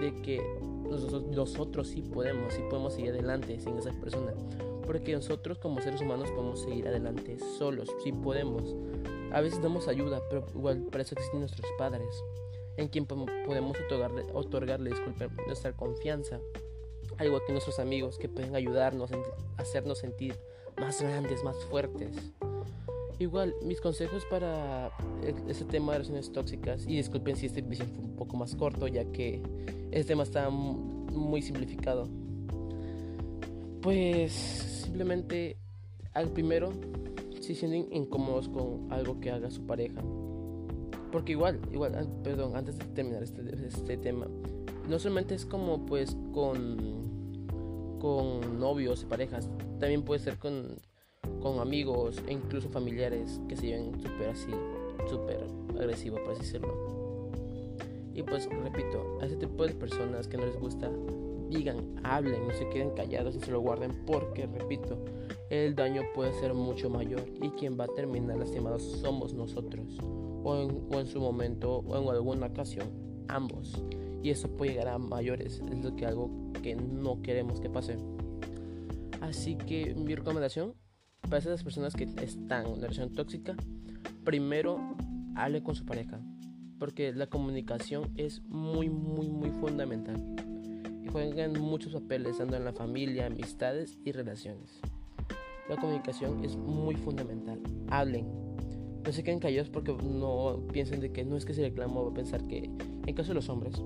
de 0.00 0.22
que 0.22 0.40
nosotros, 0.88 1.24
nosotros 1.34 1.88
sí 1.88 2.02
podemos, 2.02 2.54
sí 2.54 2.62
podemos 2.68 2.94
seguir 2.94 3.10
adelante 3.10 3.58
sin 3.60 3.76
esa 3.76 3.92
persona, 3.92 4.32
porque 4.86 5.12
nosotros 5.12 5.58
como 5.58 5.80
seres 5.80 6.00
humanos 6.00 6.30
podemos 6.30 6.62
seguir 6.62 6.88
adelante 6.88 7.38
solos, 7.58 7.88
sí 8.02 8.12
podemos, 8.12 8.76
a 9.32 9.40
veces 9.40 9.62
damos 9.62 9.88
ayuda, 9.88 10.20
pero 10.28 10.46
igual 10.54 10.86
para 10.90 11.02
eso 11.02 11.14
existen 11.14 11.40
nuestros 11.40 11.70
padres, 11.78 12.08
en 12.76 12.88
quien 12.88 13.06
podemos 13.06 13.76
otorgarle, 13.86 14.24
otorgarle 14.32 14.90
disculpen, 14.90 15.30
nuestra 15.46 15.72
confianza, 15.72 16.40
al 17.18 17.26
igual 17.26 17.42
que 17.46 17.52
nuestros 17.52 17.78
amigos 17.78 18.18
que 18.18 18.28
pueden 18.28 18.54
ayudarnos 18.56 19.10
a 19.12 19.16
hacernos 19.58 19.98
sentir 19.98 20.38
más 20.80 21.00
grandes, 21.02 21.44
más 21.44 21.56
fuertes. 21.66 22.16
Igual, 23.18 23.54
mis 23.62 23.82
consejos 23.82 24.24
para 24.30 24.90
este 25.48 25.66
tema 25.66 25.92
de 25.92 25.98
relaciones 25.98 26.32
tóxicas, 26.32 26.86
y 26.86 26.96
disculpen 26.96 27.36
si 27.36 27.46
este 27.46 27.60
episodio 27.60 27.92
fue 27.94 28.04
un 28.04 28.16
poco 28.16 28.36
más 28.36 28.56
corto, 28.56 28.88
ya 28.88 29.04
que 29.12 29.42
este 29.90 30.04
tema 30.04 30.22
está 30.22 30.48
muy 30.48 31.42
simplificado. 31.42 32.08
Pues 33.82 34.32
simplemente 34.32 35.58
al 36.14 36.30
primero, 36.30 36.72
si 37.54 37.66
sienten 37.66 37.88
incómodos 37.90 38.48
con 38.48 38.92
algo 38.92 39.18
que 39.18 39.30
haga 39.30 39.50
su 39.50 39.66
pareja, 39.66 40.02
porque 41.10 41.32
igual, 41.32 41.60
igual, 41.72 42.08
perdón, 42.22 42.54
antes 42.54 42.78
de 42.78 42.84
terminar 42.86 43.24
este, 43.24 43.42
este 43.66 43.96
tema, 43.96 44.28
no 44.88 44.98
solamente 45.00 45.34
es 45.34 45.44
como 45.44 45.84
pues 45.84 46.16
con, 46.32 47.98
con 47.98 48.60
novios 48.60 49.02
y 49.02 49.06
parejas, 49.06 49.48
también 49.80 50.04
puede 50.04 50.20
ser 50.20 50.38
con, 50.38 50.78
con 51.40 51.58
amigos 51.58 52.22
e 52.28 52.32
incluso 52.32 52.68
familiares 52.68 53.40
que 53.48 53.56
se 53.56 53.66
lleven 53.66 54.00
súper 54.00 54.28
así, 54.28 54.52
súper 55.08 55.44
agresivo, 55.76 56.18
por 56.22 56.32
así 56.32 56.42
decirlo. 56.42 57.30
Y 58.14 58.22
pues 58.22 58.48
repito, 58.48 59.18
a 59.20 59.26
ese 59.26 59.36
tipo 59.36 59.66
de 59.66 59.74
personas 59.74 60.28
que 60.28 60.36
no 60.36 60.46
les 60.46 60.58
gusta, 60.60 60.88
digan, 61.48 61.96
hablen, 62.04 62.46
no 62.46 62.54
se 62.54 62.68
queden 62.68 62.90
callados 62.90 63.34
y 63.34 63.40
se 63.40 63.50
lo 63.50 63.60
guarden 63.60 63.90
porque, 64.06 64.46
repito, 64.46 64.98
el 65.50 65.74
daño 65.74 66.02
puede 66.14 66.32
ser 66.40 66.54
mucho 66.54 66.88
mayor 66.88 67.24
y 67.42 67.50
quien 67.50 67.78
va 67.78 67.84
a 67.84 67.94
terminar 67.94 68.38
lastimado 68.38 68.78
somos 68.78 69.34
nosotros 69.34 69.98
o 70.42 70.56
en, 70.56 70.86
o 70.90 71.00
en 71.00 71.06
su 71.06 71.20
momento 71.20 71.78
o 71.78 72.02
en 72.02 72.08
alguna 72.08 72.46
ocasión 72.46 72.88
ambos 73.28 73.82
y 74.22 74.30
eso 74.30 74.48
puede 74.56 74.72
llegar 74.72 74.88
a 74.88 74.98
mayores 74.98 75.60
es 75.70 75.84
lo 75.84 75.94
que 75.96 76.06
algo 76.06 76.30
que 76.62 76.74
no 76.74 77.20
queremos 77.20 77.60
que 77.60 77.68
pase 77.68 77.98
así 79.20 79.56
que 79.56 79.94
mi 79.94 80.14
recomendación 80.14 80.74
para 81.22 81.38
esas 81.38 81.62
personas 81.62 81.94
que 81.94 82.04
están 82.22 82.66
en 82.66 82.72
una 82.72 82.82
relación 82.82 83.12
tóxica, 83.12 83.54
primero 84.24 84.96
hable 85.36 85.62
con 85.62 85.74
su 85.74 85.84
pareja, 85.84 86.20
porque 86.78 87.12
la 87.12 87.28
comunicación 87.28 88.10
es 88.16 88.42
muy, 88.42 88.88
muy, 88.88 89.28
muy 89.28 89.50
fundamental. 89.50 90.16
Y 91.04 91.08
juegan 91.08 91.52
muchos 91.60 91.92
papeles, 91.92 92.38
tanto 92.38 92.56
en 92.56 92.64
la 92.64 92.72
familia, 92.72 93.26
amistades 93.26 93.98
y 94.04 94.12
relaciones. 94.12 94.80
La 95.70 95.76
comunicación 95.76 96.44
es 96.44 96.56
muy 96.56 96.96
fundamental. 96.96 97.60
Hablen. 97.90 98.26
No 99.04 99.12
se 99.12 99.22
queden 99.22 99.38
callados 99.38 99.70
porque 99.70 99.92
no 99.92 100.64
piensen 100.72 101.00
de 101.00 101.12
que 101.12 101.24
no 101.24 101.36
es 101.36 101.44
que 101.44 101.54
si 101.54 101.62
reclamo 101.62 102.06
va 102.06 102.10
a 102.10 102.14
pensar 102.14 102.44
que, 102.48 102.68
en 103.06 103.14
caso 103.14 103.28
de 103.28 103.34
los 103.34 103.48
hombres, 103.48 103.80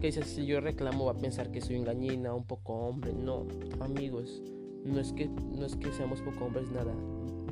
que 0.00 0.08
dice 0.08 0.22
si 0.22 0.44
yo 0.44 0.60
reclamo 0.60 1.06
va 1.06 1.12
a 1.12 1.16
pensar 1.16 1.50
que 1.50 1.62
soy 1.62 1.76
un 1.76 1.84
gallina, 1.84 2.34
un 2.34 2.44
poco 2.44 2.74
hombre. 2.74 3.14
No, 3.14 3.46
amigos 3.80 4.42
no 4.84 5.00
es 5.00 5.14
que, 5.14 5.28
no 5.28 5.64
es 5.64 5.76
que 5.76 5.90
seamos 5.92 6.20
poco 6.20 6.44
hombres, 6.44 6.70
nada. 6.70 6.94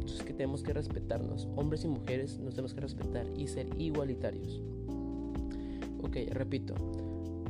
Es 0.05 0.23
que 0.23 0.35
tenemos 0.35 0.63
que 0.63 0.75
respetarnos. 0.75 1.49
Hombres 1.57 1.85
y 1.85 1.89
mujeres 1.89 2.39
nos 2.41 2.55
tenemos 2.55 2.75
que 2.75 2.83
respetar 2.83 3.27
y 3.39 3.47
ser 3.47 3.69
igualitarios. 3.79 4.61
Ok, 6.03 6.17
repito. 6.31 6.75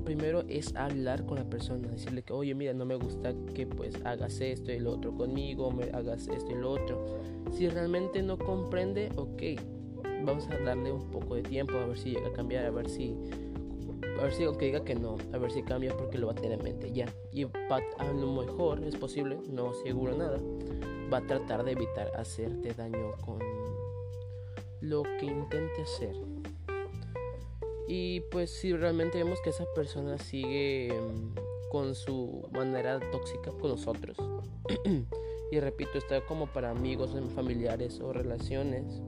Primero 0.05 0.43
es 0.49 0.75
hablar 0.75 1.25
con 1.27 1.39
la 1.39 1.45
persona, 1.45 1.89
decirle 1.89 2.23
que, 2.23 2.33
oye, 2.33 2.55
mira, 2.55 2.73
no 2.75 2.85
me 2.85 2.97
gusta 2.97 3.33
que 3.55 3.67
pues 3.67 3.95
hagas 4.05 4.41
esto 4.41 4.73
y 4.73 4.81
lo 4.81 4.93
otro 4.93 5.15
conmigo, 5.15 5.71
me 5.71 5.85
hagas 5.85 6.29
esto 6.29 6.51
y 6.51 6.55
lo 6.55 6.73
otro. 6.73 7.05
Si 7.53 7.69
realmente 7.69 8.23
no 8.23 8.37
comprende, 8.37 9.11
ok, 9.17 9.43
vamos 10.25 10.49
a 10.49 10.59
darle 10.59 10.93
un 10.93 11.11
poco 11.11 11.37
de 11.37 11.43
tiempo 11.43 11.75
a 11.79 11.87
ver 11.87 11.99
si 11.99 12.11
llega 12.11 12.29
a 12.29 12.33
cambiar, 12.33 12.67
a 12.67 12.71
ver 12.71 12.89
si 12.89 13.17
a 14.19 14.25
ver 14.25 14.33
si 14.35 14.45
aunque 14.45 14.67
diga 14.67 14.85
que 14.85 14.95
no, 14.95 15.17
a 15.33 15.39
ver 15.39 15.51
si 15.51 15.63
cambia 15.63 15.97
porque 15.97 16.19
lo 16.19 16.27
va 16.27 16.33
a 16.33 16.37
tener 16.37 16.53
en 16.53 16.65
mente 16.65 16.93
ya. 16.93 17.07
Y 17.33 17.45
a 17.45 18.13
lo 18.13 18.33
mejor 18.33 18.83
es 18.85 18.97
posible, 18.97 19.39
no 19.51 19.73
seguro 19.75 20.17
nada, 20.17 20.39
va 21.13 21.19
a 21.19 21.27
tratar 21.27 21.65
de 21.65 21.73
evitar 21.73 22.11
hacerte 22.17 22.75
daño 22.75 23.13
con 23.25 23.39
lo 24.81 25.03
que 25.03 25.27
intente 25.27 25.83
hacer. 25.83 26.32
Y 27.89 28.21
pues 28.31 28.51
si 28.51 28.73
realmente 28.73 29.19
vemos 29.19 29.41
que 29.43 29.51
esa 29.51 29.65
persona 29.75 30.19
sigue 30.19 30.93
mm, 30.93 31.71
con 31.71 31.95
su 31.95 32.49
manera 32.53 33.01
tóxica 33.11 33.51
con 33.51 33.71
nosotros. 33.71 34.17
y 35.51 35.61
repito, 35.61 35.99
está 35.99 36.21
como 36.27 36.47
para 36.47 36.71
amigos, 36.71 37.15
familiares 37.35 38.01
o 38.01 38.13
relaciones. 38.13 39.01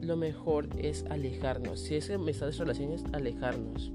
Lo 0.00 0.16
mejor 0.16 0.68
es 0.78 1.04
alejarnos. 1.10 1.80
Si 1.80 1.94
es 1.94 2.10
en 2.10 2.24
de 2.24 2.32
relaciones, 2.32 3.04
alejarnos. 3.12 3.92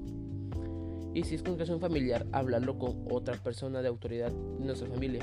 Y 1.12 1.24
si 1.24 1.34
es 1.34 1.42
con 1.42 1.54
relación 1.54 1.80
familiar, 1.80 2.26
hablarlo 2.32 2.78
con 2.78 3.04
otra 3.10 3.34
persona 3.36 3.82
de 3.82 3.88
autoridad 3.88 4.30
de 4.30 4.64
nuestra 4.64 4.88
familia. 4.88 5.20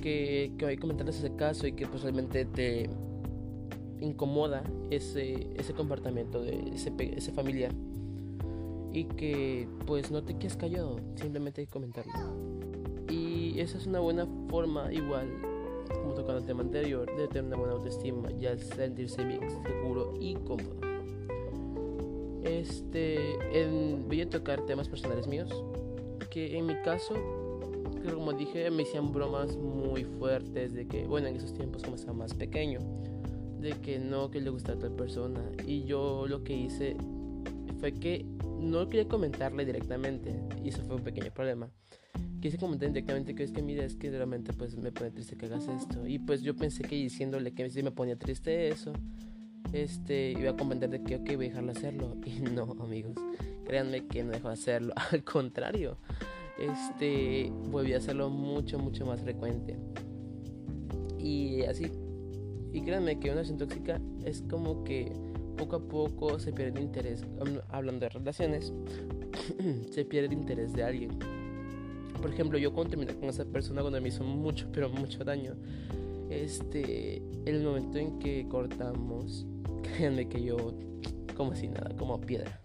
Que, 0.00 0.52
que 0.56 0.66
a 0.66 0.76
comentarles 0.76 1.18
ese 1.18 1.34
caso 1.34 1.66
y 1.66 1.72
que 1.72 1.86
pues 1.86 2.02
realmente 2.02 2.44
te 2.44 2.88
incomoda 4.00 4.62
ese, 4.90 5.48
ese 5.56 5.72
comportamiento 5.72 6.42
de 6.42 6.70
ese, 6.74 6.92
ese 6.98 7.32
familiar. 7.32 7.72
Y 8.92 9.04
que 9.04 9.68
pues 9.86 10.10
no 10.10 10.22
te 10.22 10.38
quedes 10.38 10.56
callado, 10.56 11.00
simplemente 11.16 11.60
hay 11.60 11.66
que 11.66 11.72
comentarlo. 11.72 12.12
Y 13.08 13.60
esa 13.60 13.78
es 13.78 13.86
una 13.86 14.00
buena 14.00 14.26
forma 14.48 14.92
igual 14.92 15.28
como 15.88 16.14
tocando 16.14 16.38
el 16.38 16.44
tema 16.44 16.62
anterior, 16.62 17.06
de 17.16 17.28
tener 17.28 17.44
una 17.44 17.56
buena 17.56 17.74
autoestima 17.74 18.30
y 18.32 18.46
sentirse 18.58 19.24
bien, 19.24 19.40
seguro 19.64 20.14
y 20.20 20.34
cómodo. 20.34 20.76
Este, 22.44 23.34
en, 23.52 24.06
voy 24.06 24.20
a 24.20 24.30
tocar 24.30 24.64
temas 24.66 24.88
personales 24.88 25.26
míos, 25.26 25.64
que 26.30 26.56
en 26.56 26.66
mi 26.66 26.74
caso, 26.82 27.14
como 28.12 28.32
dije, 28.32 28.70
me 28.70 28.84
hacían 28.84 29.12
bromas 29.12 29.56
muy 29.56 30.04
fuertes 30.04 30.74
de 30.74 30.86
que, 30.86 31.06
bueno, 31.06 31.28
en 31.28 31.36
esos 31.36 31.52
tiempos 31.54 31.82
como 31.82 31.96
estaba 31.96 32.16
más 32.16 32.34
pequeño, 32.34 32.80
de 33.60 33.72
que 33.82 33.98
no, 33.98 34.30
que 34.30 34.40
le 34.40 34.50
gustaba 34.50 34.78
a 34.78 34.82
tal 34.82 34.92
persona. 34.92 35.40
Y 35.66 35.84
yo 35.84 36.26
lo 36.26 36.42
que 36.44 36.56
hice 36.56 36.96
fue 37.78 37.92
que 37.92 38.24
no 38.60 38.88
quería 38.88 39.08
comentarle 39.08 39.64
directamente, 39.64 40.34
y 40.64 40.68
eso 40.68 40.82
fue 40.82 40.96
un 40.96 41.02
pequeño 41.02 41.32
problema. 41.32 41.70
Quise 42.40 42.58
comentar 42.58 42.88
directamente 42.88 43.34
que 43.34 43.42
es 43.42 43.52
que 43.52 43.62
mira, 43.62 43.84
es 43.84 43.96
que 43.96 44.10
realmente 44.10 44.52
pues 44.52 44.76
me 44.76 44.92
pone 44.92 45.10
triste 45.10 45.36
que 45.36 45.46
hagas 45.46 45.68
esto. 45.68 46.06
Y 46.06 46.18
pues 46.18 46.42
yo 46.42 46.54
pensé 46.54 46.82
que 46.82 46.96
diciéndole 46.96 47.52
que 47.52 47.68
sí 47.70 47.82
me 47.82 47.90
ponía 47.90 48.16
triste 48.16 48.68
eso, 48.68 48.92
este, 49.72 50.32
iba 50.32 50.50
a 50.50 50.56
comentar 50.56 50.88
de 50.90 51.02
que, 51.02 51.16
ok, 51.16 51.26
voy 51.36 51.46
a 51.46 51.48
dejarlo 51.48 51.72
hacerlo. 51.72 52.16
Y 52.26 52.40
no, 52.40 52.76
amigos, 52.80 53.14
créanme 53.64 54.06
que 54.06 54.22
no 54.22 54.32
dejo 54.32 54.48
de 54.48 54.54
hacerlo. 54.54 54.94
Al 55.12 55.24
contrario, 55.24 55.98
este, 56.58 57.50
volví 57.70 57.94
a 57.94 57.98
hacerlo 57.98 58.30
mucho, 58.30 58.78
mucho 58.78 59.06
más 59.06 59.20
frecuente. 59.20 59.76
Y 61.18 61.62
así, 61.62 61.90
y 62.76 62.82
créanme 62.82 63.18
que 63.18 63.28
una 63.28 63.36
relación 63.36 63.56
tóxica 63.56 63.98
es 64.26 64.42
como 64.42 64.84
que 64.84 65.10
poco 65.56 65.76
a 65.76 65.80
poco 65.80 66.38
se 66.38 66.52
pierde 66.52 66.78
el 66.78 66.84
interés, 66.84 67.24
hablando 67.70 68.00
de 68.00 68.10
relaciones, 68.10 68.70
se 69.90 70.04
pierde 70.04 70.26
el 70.26 70.34
interés 70.34 70.74
de 70.74 70.82
alguien. 70.82 71.18
Por 72.20 72.30
ejemplo, 72.30 72.58
yo 72.58 72.74
cuando 72.74 72.90
terminé 72.90 73.14
con 73.14 73.30
esa 73.30 73.46
persona 73.46 73.80
cuando 73.80 73.98
me 74.02 74.10
hizo 74.10 74.24
mucho, 74.24 74.68
pero 74.74 74.90
mucho 74.90 75.24
daño, 75.24 75.54
este, 76.28 77.22
el 77.46 77.62
momento 77.62 77.96
en 77.96 78.18
que 78.18 78.46
cortamos, 78.46 79.46
créanme 79.82 80.28
que 80.28 80.42
yo, 80.42 80.74
como 81.34 81.54
si 81.54 81.68
nada, 81.68 81.96
como 81.96 82.20
piedra. 82.20 82.60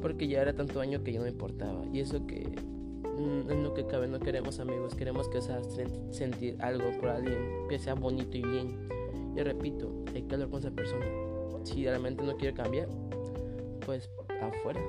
Porque 0.00 0.26
ya 0.26 0.40
era 0.40 0.54
tanto 0.54 0.78
daño 0.78 1.04
que 1.04 1.12
ya 1.12 1.18
no 1.18 1.24
me 1.24 1.32
importaba. 1.32 1.84
Y 1.92 2.00
eso 2.00 2.26
que 2.26 2.48
mm, 2.48 3.50
en 3.50 3.62
lo 3.62 3.74
que 3.74 3.86
cabe 3.86 4.08
no 4.08 4.18
queremos 4.20 4.58
amigos, 4.58 4.94
queremos 4.94 5.28
que 5.28 5.42
sea 5.42 5.60
sentir 6.12 6.56
algo 6.60 6.90
por 6.98 7.10
alguien 7.10 7.68
que 7.68 7.78
sea 7.78 7.92
bonito 7.92 8.38
y 8.38 8.42
bien. 8.42 9.01
Y 9.34 9.42
repito, 9.42 9.90
hay 10.14 10.22
que 10.22 10.34
hablar 10.34 10.50
con 10.50 10.60
esa 10.60 10.70
persona. 10.70 11.06
Si 11.64 11.84
realmente 11.84 12.22
no 12.22 12.36
quiere 12.36 12.54
cambiar, 12.54 12.88
pues 13.84 14.10
afuera, 14.40 14.80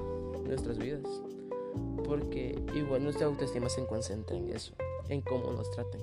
nuestras 0.45 0.77
vidas. 0.77 1.03
Porque 2.03 2.55
igual 2.75 3.03
nuestra 3.03 3.27
autoestima 3.27 3.69
se 3.69 3.85
concentra 3.85 4.35
en 4.35 4.49
eso, 4.49 4.73
en 5.09 5.21
cómo 5.21 5.51
nos 5.51 5.69
traten. 5.71 6.01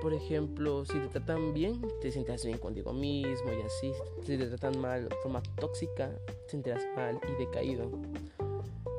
Por 0.00 0.14
ejemplo, 0.14 0.84
si 0.84 0.92
te 0.92 1.08
tratan 1.08 1.52
bien, 1.52 1.82
te 2.00 2.12
sientas 2.12 2.44
bien 2.44 2.58
contigo 2.58 2.92
mismo 2.92 3.50
y 3.52 3.62
así. 3.62 3.92
Si 4.22 4.38
te 4.38 4.46
tratan 4.46 4.80
mal 4.80 5.08
de 5.08 5.16
forma 5.16 5.42
tóxica, 5.56 6.10
te 6.26 6.50
sentirás 6.50 6.86
mal 6.94 7.18
y 7.28 7.44
decaído. 7.44 7.90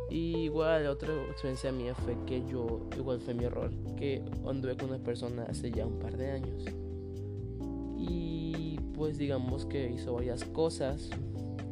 Y 0.10 0.38
igual, 0.38 0.88
otra 0.88 1.14
experiencia 1.30 1.72
mía 1.72 1.96
fue 1.96 2.18
que 2.26 2.44
yo, 2.46 2.82
igual 2.98 3.22
fue 3.22 3.34
mi 3.34 3.46
error, 3.46 3.72
que 3.96 4.22
anduve 4.46 4.76
con 4.76 4.90
una 4.90 5.00
persona 5.00 5.44
hace 5.44 5.72
ya 5.72 5.86
un 5.86 6.00
par 6.00 6.18
de 6.18 6.32
años. 6.32 6.66
Y 8.00 8.80
pues 8.96 9.18
digamos 9.18 9.66
que 9.66 9.90
hizo 9.90 10.14
varias 10.14 10.46
cosas 10.46 11.10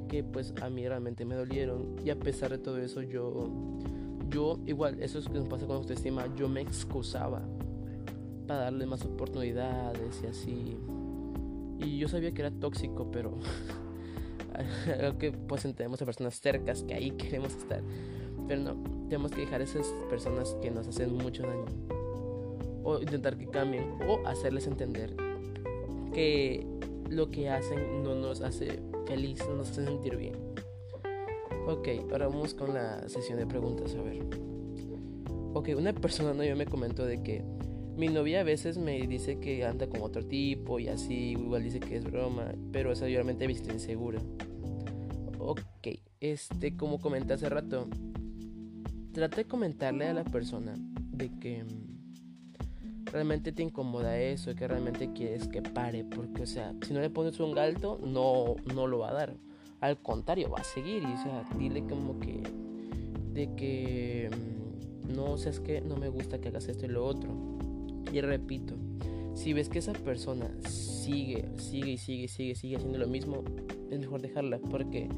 que 0.07 0.24
pues 0.24 0.53
a 0.62 0.69
mí 0.69 0.88
realmente 0.88 1.25
me 1.25 1.36
dolieron. 1.36 1.96
Y 2.03 2.10
a 2.10 2.19
pesar 2.19 2.51
de 2.51 2.57
todo 2.57 2.77
eso, 2.77 3.01
yo, 3.01 3.50
yo 4.29 4.60
igual, 4.65 5.01
eso 5.01 5.19
es 5.19 5.25
lo 5.25 5.34
que 5.34 5.39
nos 5.39 5.48
pasa 5.48 5.65
con 5.65 5.77
autoestima, 5.77 6.25
yo 6.36 6.50
me 6.50 6.62
excusaba 6.62 7.41
para 8.48 8.62
darle 8.62 8.86
más 8.86 9.03
oportunidades 9.05 10.22
y 10.24 10.27
así. 10.27 10.77
Y 11.79 11.98
yo 11.98 12.07
sabía 12.07 12.31
que 12.34 12.41
era 12.41 12.51
tóxico, 12.51 13.10
pero 13.12 13.34
algo 15.00 15.17
que 15.17 15.31
pues 15.31 15.65
entendemos 15.65 16.01
a 16.01 16.05
personas 16.05 16.39
cercas 16.39 16.84
que 16.84 16.93
ahí 16.93 17.12
queremos 17.12 17.55
estar. 17.55 17.81
Pero 18.48 18.62
no, 18.62 18.75
tenemos 19.10 19.31
que 19.31 19.41
dejar 19.41 19.62
a 19.62 19.65
esas 19.65 19.88
personas 20.10 20.55
que 20.62 20.72
nos 20.72 20.88
hacen 20.88 21.13
mucho 21.13 21.43
daño. 21.43 21.65
O 22.84 23.00
intentar 23.01 23.38
que 23.38 23.48
cambien. 23.48 23.98
O 24.07 24.25
hacerles 24.25 24.65
entender 24.65 25.26
que 26.11 26.65
lo 27.09 27.29
que 27.29 27.49
hacen 27.49 28.03
no 28.03 28.15
nos 28.15 28.41
hace 28.41 28.79
feliz, 29.05 29.39
no 29.47 29.55
nos 29.55 29.71
hace 29.71 29.85
sentir 29.85 30.17
bien. 30.17 30.35
Ok, 31.67 31.87
ahora 32.11 32.27
vamos 32.27 32.53
con 32.53 32.73
la 32.73 33.07
sesión 33.09 33.39
de 33.39 33.45
preguntas, 33.45 33.95
a 33.95 34.01
ver. 34.01 34.25
Ok, 35.53 35.69
una 35.77 35.93
persona 35.93 36.33
no 36.33 36.43
yo 36.43 36.55
me 36.55 36.65
comentó 36.65 37.05
de 37.05 37.21
que 37.23 37.43
mi 37.97 38.09
novia 38.09 38.41
a 38.41 38.43
veces 38.43 38.77
me 38.77 39.07
dice 39.07 39.39
que 39.39 39.65
anda 39.65 39.87
con 39.87 40.01
otro 40.01 40.23
tipo 40.23 40.79
y 40.79 40.87
así, 40.87 41.31
igual 41.31 41.63
dice 41.63 41.79
que 41.79 41.97
es 41.97 42.03
broma, 42.03 42.53
pero 42.71 42.91
esa 42.91 43.05
obviamente 43.05 43.47
me 43.47 43.53
siento 43.53 43.73
insegura. 43.73 44.21
Ok, 45.39 45.87
este, 46.19 46.77
como 46.77 46.99
comenté 46.99 47.33
hace 47.33 47.49
rato, 47.49 47.87
trata 49.13 49.37
de 49.37 49.45
comentarle 49.45 50.05
a 50.07 50.13
la 50.13 50.23
persona 50.23 50.75
de 51.11 51.31
que 51.39 51.63
mm, 51.63 51.87
realmente 53.11 53.51
te 53.51 53.63
incomoda 53.63 54.17
eso, 54.19 54.53
que 54.55 54.67
realmente 54.67 55.11
quieres 55.13 55.47
que 55.47 55.61
pare, 55.61 56.03
porque, 56.03 56.43
o 56.43 56.47
sea, 56.47 56.73
si 56.85 56.93
no 56.93 56.99
le 56.99 57.09
pones 57.09 57.39
un 57.39 57.57
alto, 57.57 57.99
no, 58.03 58.55
no 58.73 58.87
lo 58.87 58.99
va 58.99 59.09
a 59.09 59.13
dar. 59.13 59.35
Al 59.79 59.97
contrario, 60.01 60.49
va 60.49 60.59
a 60.59 60.63
seguir 60.63 61.03
y, 61.03 61.13
o 61.13 61.17
sea, 61.17 61.45
dile 61.57 61.83
como 61.83 62.19
que, 62.19 62.41
de 63.33 63.53
que, 63.55 64.29
mm, 64.31 65.15
no, 65.15 65.37
seas 65.37 65.59
que 65.59 65.81
no 65.81 65.95
me 65.97 66.09
gusta 66.09 66.39
que 66.39 66.49
hagas 66.49 66.67
esto 66.67 66.85
y 66.85 66.89
lo 66.89 67.05
otro. 67.05 67.29
Y 68.11 68.21
repito, 68.21 68.75
si 69.33 69.53
ves 69.53 69.69
que 69.69 69.79
esa 69.79 69.93
persona 69.93 70.49
sigue, 70.67 71.45
sigue 71.57 71.91
y 71.91 71.97
sigue 71.97 72.27
sigue, 72.27 72.55
sigue 72.55 72.75
haciendo 72.77 72.97
lo 72.97 73.07
mismo, 73.07 73.43
es 73.91 73.99
mejor 73.99 74.21
dejarla 74.21 74.59
porque 74.59 75.09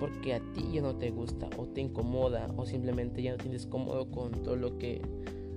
porque 0.00 0.34
a 0.34 0.40
ti 0.52 0.64
ya 0.72 0.82
no 0.82 0.96
te 0.96 1.10
gusta 1.10 1.48
o 1.56 1.66
te 1.66 1.80
incomoda 1.80 2.48
o 2.56 2.66
simplemente 2.66 3.22
ya 3.22 3.32
no 3.32 3.38
tienes 3.38 3.66
cómodo 3.66 4.10
con 4.10 4.32
todo 4.42 4.56
lo 4.56 4.76
que 4.78 5.00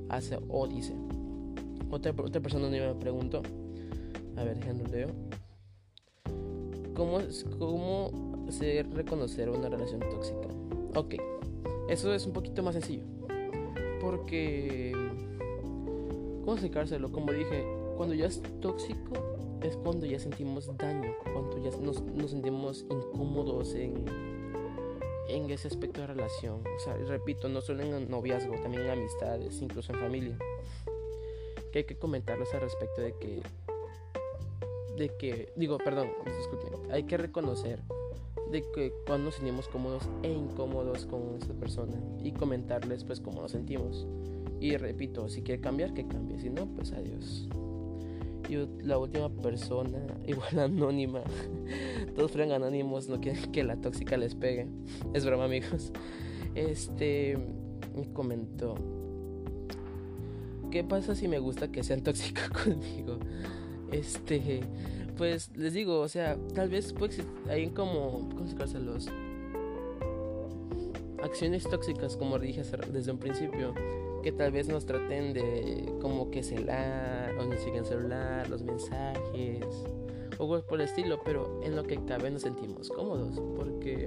hace 0.09 0.37
o 0.47 0.67
dice. 0.67 0.93
Otra, 1.89 2.11
otra 2.11 2.41
persona 2.41 2.69
me 2.69 2.93
preguntó, 2.95 3.41
a 4.35 4.43
ver, 4.43 4.57
déjame 4.59 4.83
leo. 4.89 5.09
¿Cómo, 6.95 7.19
¿Cómo 7.59 8.47
se 8.49 8.83
reconocer 8.83 9.49
una 9.49 9.69
relación 9.69 9.99
tóxica? 9.99 10.47
Ok, 10.95 11.15
eso 11.89 12.13
es 12.13 12.25
un 12.25 12.33
poquito 12.33 12.63
más 12.63 12.73
sencillo. 12.73 13.03
Porque, 14.01 14.93
¿cómo 16.41 16.53
explicárselo? 16.53 17.11
Como 17.11 17.31
dije, 17.31 17.65
cuando 17.95 18.15
ya 18.15 18.25
es 18.25 18.41
tóxico, 18.61 19.13
es 19.61 19.75
cuando 19.77 20.05
ya 20.05 20.19
sentimos 20.19 20.69
daño, 20.77 21.13
cuando 21.33 21.57
ya 21.57 21.75
nos, 21.79 22.03
sentimos 22.29 22.85
incómodos 22.89 23.73
en, 23.73 24.05
en 25.29 25.49
ese 25.49 25.67
aspecto 25.67 26.01
de 26.01 26.07
relación. 26.07 26.61
O 26.75 26.79
sea, 26.79 26.95
repito, 27.07 27.49
no 27.49 27.61
solo 27.61 27.83
en 27.83 28.09
noviazgo, 28.09 28.55
también 28.61 28.83
en 28.83 28.91
amistades, 28.91 29.61
incluso 29.61 29.93
en 29.93 29.99
familia. 29.99 30.37
Que 31.71 31.79
hay 31.79 31.85
que 31.85 31.97
comentarles 31.97 32.53
al 32.53 32.61
respecto 32.61 33.01
de 33.01 33.13
que, 33.13 33.41
de 34.97 35.09
que, 35.17 35.53
digo, 35.55 35.77
perdón, 35.77 36.09
disculpen, 36.25 36.91
hay 36.91 37.03
que 37.03 37.17
reconocer 37.17 37.81
de 38.51 38.63
que 38.71 38.93
cuando 39.05 39.25
nos 39.25 39.35
sentimos 39.35 39.67
cómodos 39.67 40.09
e 40.23 40.31
incómodos 40.31 41.05
con 41.05 41.37
esa 41.41 41.53
persona 41.53 41.97
y 42.23 42.31
comentarles 42.31 43.03
pues 43.03 43.19
cómo 43.19 43.41
nos 43.41 43.51
sentimos. 43.51 44.07
Y 44.59 44.75
repito, 44.77 45.29
si 45.29 45.41
quiere 45.41 45.61
cambiar, 45.61 45.93
que 45.93 46.07
cambie, 46.07 46.39
si 46.39 46.49
no, 46.49 46.65
pues 46.67 46.91
adiós. 46.91 47.47
Yo, 48.49 48.67
la 48.81 48.97
última 48.97 49.29
persona, 49.29 49.99
igual 50.25 50.59
anónima, 50.59 51.21
todos 52.15 52.31
fueron 52.31 52.53
anónimos, 52.53 53.09
no 53.09 53.19
quieren 53.19 53.51
que 53.51 53.63
la 53.63 53.75
tóxica 53.75 54.17
les 54.17 54.35
pegue. 54.35 54.67
Es 55.13 55.25
broma, 55.25 55.45
amigos. 55.45 55.91
Este 56.55 57.37
me 57.95 58.11
comentó: 58.13 58.75
¿Qué 60.71 60.83
pasa 60.83 61.15
si 61.15 61.27
me 61.27 61.39
gusta 61.39 61.71
que 61.71 61.83
sean 61.83 62.01
tóxicos 62.03 62.49
conmigo? 62.49 63.19
Este, 63.91 64.61
pues 65.17 65.51
les 65.55 65.73
digo, 65.73 65.99
o 65.99 66.07
sea, 66.07 66.37
tal 66.53 66.69
vez 66.69 66.93
pues, 66.93 67.21
hay 67.49 67.67
como, 67.69 68.29
¿cómo 68.29 68.67
se 68.67 68.79
los 68.79 69.07
acciones 71.23 71.63
tóxicas, 71.63 72.15
como 72.15 72.39
dije 72.39 72.61
desde 72.91 73.11
un 73.11 73.17
principio 73.17 73.73
que 74.23 74.31
tal 74.31 74.51
vez 74.51 74.67
nos 74.67 74.85
traten 74.85 75.33
de 75.33 75.93
como 76.01 76.29
que 76.31 76.43
celar 76.43 77.35
o 77.39 77.45
ni 77.45 77.57
siquiera 77.57 77.85
celular, 77.85 78.49
los 78.49 78.61
mensajes 78.63 79.65
o 80.37 80.43
algo 80.43 80.65
por 80.67 80.79
el 80.79 80.87
estilo, 80.87 81.19
pero 81.23 81.61
en 81.63 81.75
lo 81.75 81.83
que 81.83 81.97
cabe 82.05 82.29
nos 82.29 82.43
sentimos 82.43 82.89
cómodos 82.89 83.39
porque, 83.55 84.05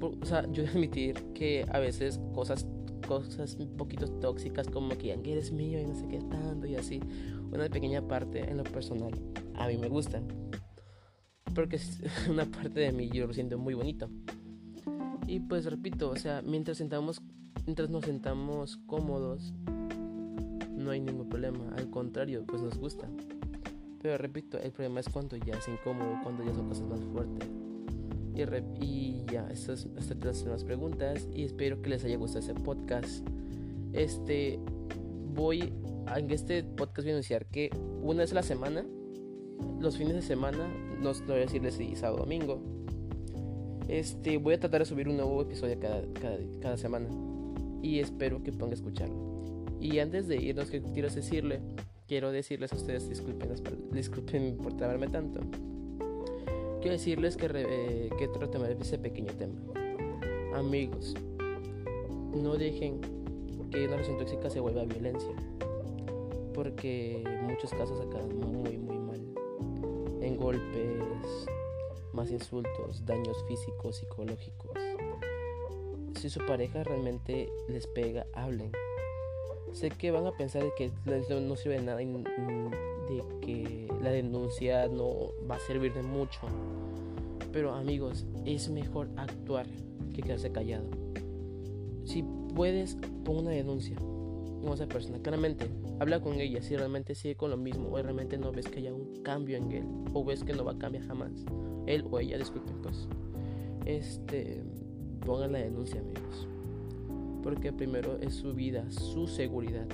o 0.00 0.24
sea, 0.24 0.46
yo 0.52 0.64
a 0.64 0.68
admitir 0.70 1.14
que 1.34 1.64
a 1.70 1.78
veces 1.78 2.20
cosas 2.34 2.66
cosas 3.08 3.56
un 3.56 3.76
poquito 3.76 4.06
tóxicas 4.06 4.68
como 4.68 4.96
que 4.96 5.12
eres 5.12 5.50
mío 5.50 5.80
y 5.80 5.86
no 5.86 5.96
sé 5.96 6.06
qué 6.06 6.20
tanto 6.20 6.66
y 6.66 6.76
así, 6.76 7.00
una 7.50 7.68
pequeña 7.68 8.06
parte 8.06 8.48
en 8.48 8.58
lo 8.58 8.64
personal 8.64 9.12
a 9.54 9.66
mí 9.66 9.76
me 9.76 9.88
gusta 9.88 10.22
porque 11.54 11.76
es 11.76 12.00
una 12.28 12.44
parte 12.44 12.78
de 12.80 12.92
mí 12.92 13.08
yo 13.08 13.26
lo 13.26 13.32
siento 13.32 13.58
muy 13.58 13.74
bonito. 13.74 14.08
Y 15.26 15.40
pues 15.40 15.66
repito, 15.66 16.08
o 16.08 16.16
sea, 16.16 16.40
mientras 16.40 16.78
sentamos 16.78 17.20
Mientras 17.68 17.90
nos 17.90 18.06
sentamos 18.06 18.78
cómodos, 18.86 19.52
no 20.74 20.90
hay 20.90 21.00
ningún 21.00 21.28
problema. 21.28 21.70
Al 21.76 21.90
contrario, 21.90 22.42
pues 22.46 22.62
nos 22.62 22.78
gusta. 22.78 23.06
Pero 24.00 24.16
repito, 24.16 24.58
el 24.58 24.72
problema 24.72 25.00
es 25.00 25.08
cuando 25.10 25.36
ya 25.36 25.52
es 25.52 25.68
incómodo, 25.68 26.18
cuando 26.22 26.42
ya 26.46 26.54
son 26.54 26.66
cosas 26.66 26.86
más 26.86 27.00
fuertes. 27.12 27.46
Y, 28.38 28.84
y 28.84 29.24
ya, 29.32 29.48
estas 29.50 29.86
estas 29.98 30.44
las 30.46 30.64
preguntas. 30.64 31.28
Y 31.34 31.44
espero 31.44 31.82
que 31.82 31.90
les 31.90 32.04
haya 32.04 32.16
gustado 32.16 32.40
este 32.40 32.54
podcast. 32.54 33.26
Este, 33.92 34.58
voy, 35.34 35.72
en 36.16 36.30
este 36.30 36.62
podcast 36.62 37.04
voy 37.04 37.10
a 37.10 37.14
anunciar 37.14 37.46
que 37.46 37.70
una 38.02 38.20
vez 38.20 38.32
a 38.32 38.36
la 38.36 38.42
semana, 38.42 38.84
los 39.80 39.96
fines 39.96 40.14
de 40.14 40.22
semana, 40.22 40.68
no, 41.00 41.12
voy 41.26 41.36
a 41.36 41.40
decirles 41.40 41.74
si 41.74 41.96
sábado 41.96 42.18
domingo. 42.18 42.60
Este, 43.88 44.36
voy 44.38 44.54
a 44.54 44.60
tratar 44.60 44.82
de 44.82 44.86
subir 44.86 45.08
un 45.08 45.16
nuevo 45.16 45.42
episodio 45.42 45.78
cada, 45.80 46.02
cada, 46.12 46.38
cada 46.60 46.76
semana 46.76 47.08
y 47.82 48.00
espero 48.00 48.42
que 48.42 48.52
puedan 48.52 48.72
escucharlo. 48.72 49.16
Y 49.80 49.98
antes 50.00 50.28
de 50.28 50.36
irnos, 50.36 50.70
quiero 50.70 51.08
decirle, 51.08 51.60
quiero 52.06 52.32
decirles 52.32 52.72
a 52.72 52.76
ustedes, 52.76 53.08
disculpen, 53.08 53.50
disculpen 53.92 54.56
por 54.58 54.76
trabarme 54.76 55.08
tanto. 55.08 55.40
Quiero 56.80 56.92
decirles 56.92 57.36
que, 57.36 57.46
eh, 57.52 58.10
que 58.18 58.28
de 58.28 58.76
ese 58.80 58.98
pequeño 58.98 59.32
tema. 59.34 59.60
Amigos, 60.54 61.14
no 62.34 62.56
dejen 62.56 63.00
que 63.70 63.86
una 63.86 63.96
relación 63.96 64.18
tóxica 64.18 64.48
se 64.50 64.60
vuelva 64.60 64.84
violencia. 64.84 65.34
Porque 66.54 67.22
muchos 67.42 67.70
casos 67.70 68.00
acaban 68.00 68.36
muy, 68.38 68.78
muy 68.78 68.98
mal. 68.98 69.20
En 70.20 70.36
golpes, 70.36 71.46
más 72.12 72.30
insultos, 72.30 73.04
daños 73.06 73.44
físicos, 73.46 73.96
psicológicos 73.96 74.78
si 76.18 76.30
su 76.30 76.44
pareja 76.44 76.82
realmente 76.82 77.48
les 77.68 77.86
pega, 77.86 78.26
hablen. 78.32 78.72
Sé 79.72 79.90
que 79.90 80.10
van 80.10 80.26
a 80.26 80.32
pensar 80.32 80.64
que 80.76 80.90
no 81.06 81.56
sirve 81.56 81.76
de 81.76 81.82
nada 81.82 82.02
y 82.02 82.06
de 82.06 83.24
que 83.40 83.88
la 84.02 84.10
denuncia 84.10 84.88
no 84.88 85.32
va 85.50 85.56
a 85.56 85.60
servir 85.60 85.92
de 85.94 86.02
mucho. 86.02 86.40
Pero 87.52 87.72
amigos, 87.72 88.26
es 88.44 88.68
mejor 88.68 89.08
actuar 89.16 89.66
que 90.14 90.22
quedarse 90.22 90.52
callado. 90.52 90.88
Si 92.04 92.24
puedes, 92.54 92.96
pon 93.24 93.38
una 93.38 93.50
denuncia 93.50 93.96
con 93.96 94.72
esa 94.72 94.86
persona. 94.86 95.18
Claramente, 95.18 95.70
habla 96.00 96.20
con 96.20 96.40
ella 96.40 96.62
si 96.62 96.76
realmente 96.76 97.14
sigue 97.14 97.36
con 97.36 97.50
lo 97.50 97.56
mismo 97.56 97.90
o 97.90 98.02
realmente 98.02 98.38
no 98.38 98.52
ves 98.52 98.68
que 98.68 98.78
haya 98.78 98.92
un 98.92 99.22
cambio 99.22 99.56
en 99.56 99.72
él 99.72 99.84
o 100.12 100.24
ves 100.24 100.44
que 100.44 100.52
no 100.52 100.64
va 100.64 100.72
a 100.72 100.78
cambiar 100.78 101.04
jamás. 101.06 101.32
Él 101.86 102.04
o 102.10 102.18
ella, 102.18 102.38
disculpen 102.38 102.82
pues. 102.82 103.08
Este 103.86 104.62
pongan 105.24 105.52
la 105.52 105.58
denuncia, 105.58 106.00
amigos. 106.00 106.48
Porque 107.48 107.72
primero 107.72 108.18
es 108.20 108.34
su 108.34 108.52
vida, 108.52 108.84
su 108.90 109.26
seguridad. 109.26 109.86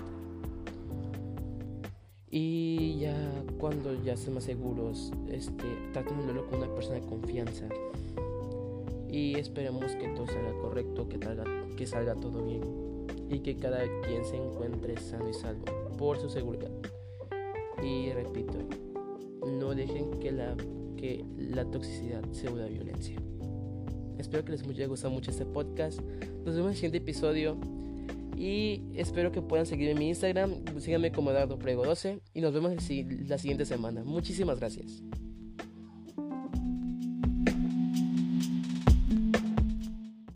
Y 2.28 2.98
ya 2.98 3.14
cuando 3.60 3.94
ya 4.02 4.14
estén 4.14 4.34
más 4.34 4.42
seguros, 4.42 5.12
este, 5.28 5.62
traten 5.92 6.26
de 6.26 6.44
con 6.46 6.58
una 6.58 6.74
persona 6.74 6.96
de 6.96 7.06
confianza. 7.06 7.68
Y 9.08 9.36
esperemos 9.36 9.94
que 9.94 10.08
todo 10.08 10.26
salga 10.26 10.52
correcto, 10.60 11.08
que 11.08 11.86
salga, 11.86 12.16
todo 12.16 12.44
bien. 12.44 12.62
Y 13.30 13.38
que 13.38 13.56
cada 13.56 13.84
quien 14.02 14.24
se 14.24 14.36
encuentre 14.36 14.96
sano 14.96 15.28
y 15.28 15.34
salvo 15.34 15.66
por 15.96 16.18
su 16.18 16.28
seguridad. 16.28 16.72
Y 17.84 18.10
repito, 18.10 18.58
no 19.46 19.76
dejen 19.76 20.18
que 20.18 20.32
la, 20.32 20.56
que 20.96 21.24
la 21.38 21.64
toxicidad 21.66 22.24
se 22.32 22.48
vuelva 22.48 22.66
violencia. 22.66 23.16
Espero 24.18 24.44
que 24.44 24.52
les 24.52 24.62
haya 24.62 24.86
gustado 24.86 25.12
mucho 25.12 25.30
este 25.30 25.46
podcast. 25.46 26.00
Nos 26.44 26.54
vemos 26.54 26.58
en 26.58 26.68
el 26.68 26.74
siguiente 26.74 26.98
episodio. 26.98 27.56
Y 28.36 28.82
espero 28.96 29.30
que 29.30 29.40
puedan 29.40 29.66
seguirme 29.66 29.92
en 29.92 29.98
mi 29.98 30.08
Instagram. 30.08 30.54
Síganme 30.80 31.12
como 31.12 31.30
Eduardo 31.30 31.58
Prego 31.58 31.84
12. 31.84 32.20
Y 32.34 32.40
nos 32.40 32.52
vemos 32.52 32.72
la 32.72 33.38
siguiente 33.38 33.64
semana. 33.64 34.02
Muchísimas 34.02 34.58
gracias. 34.58 35.03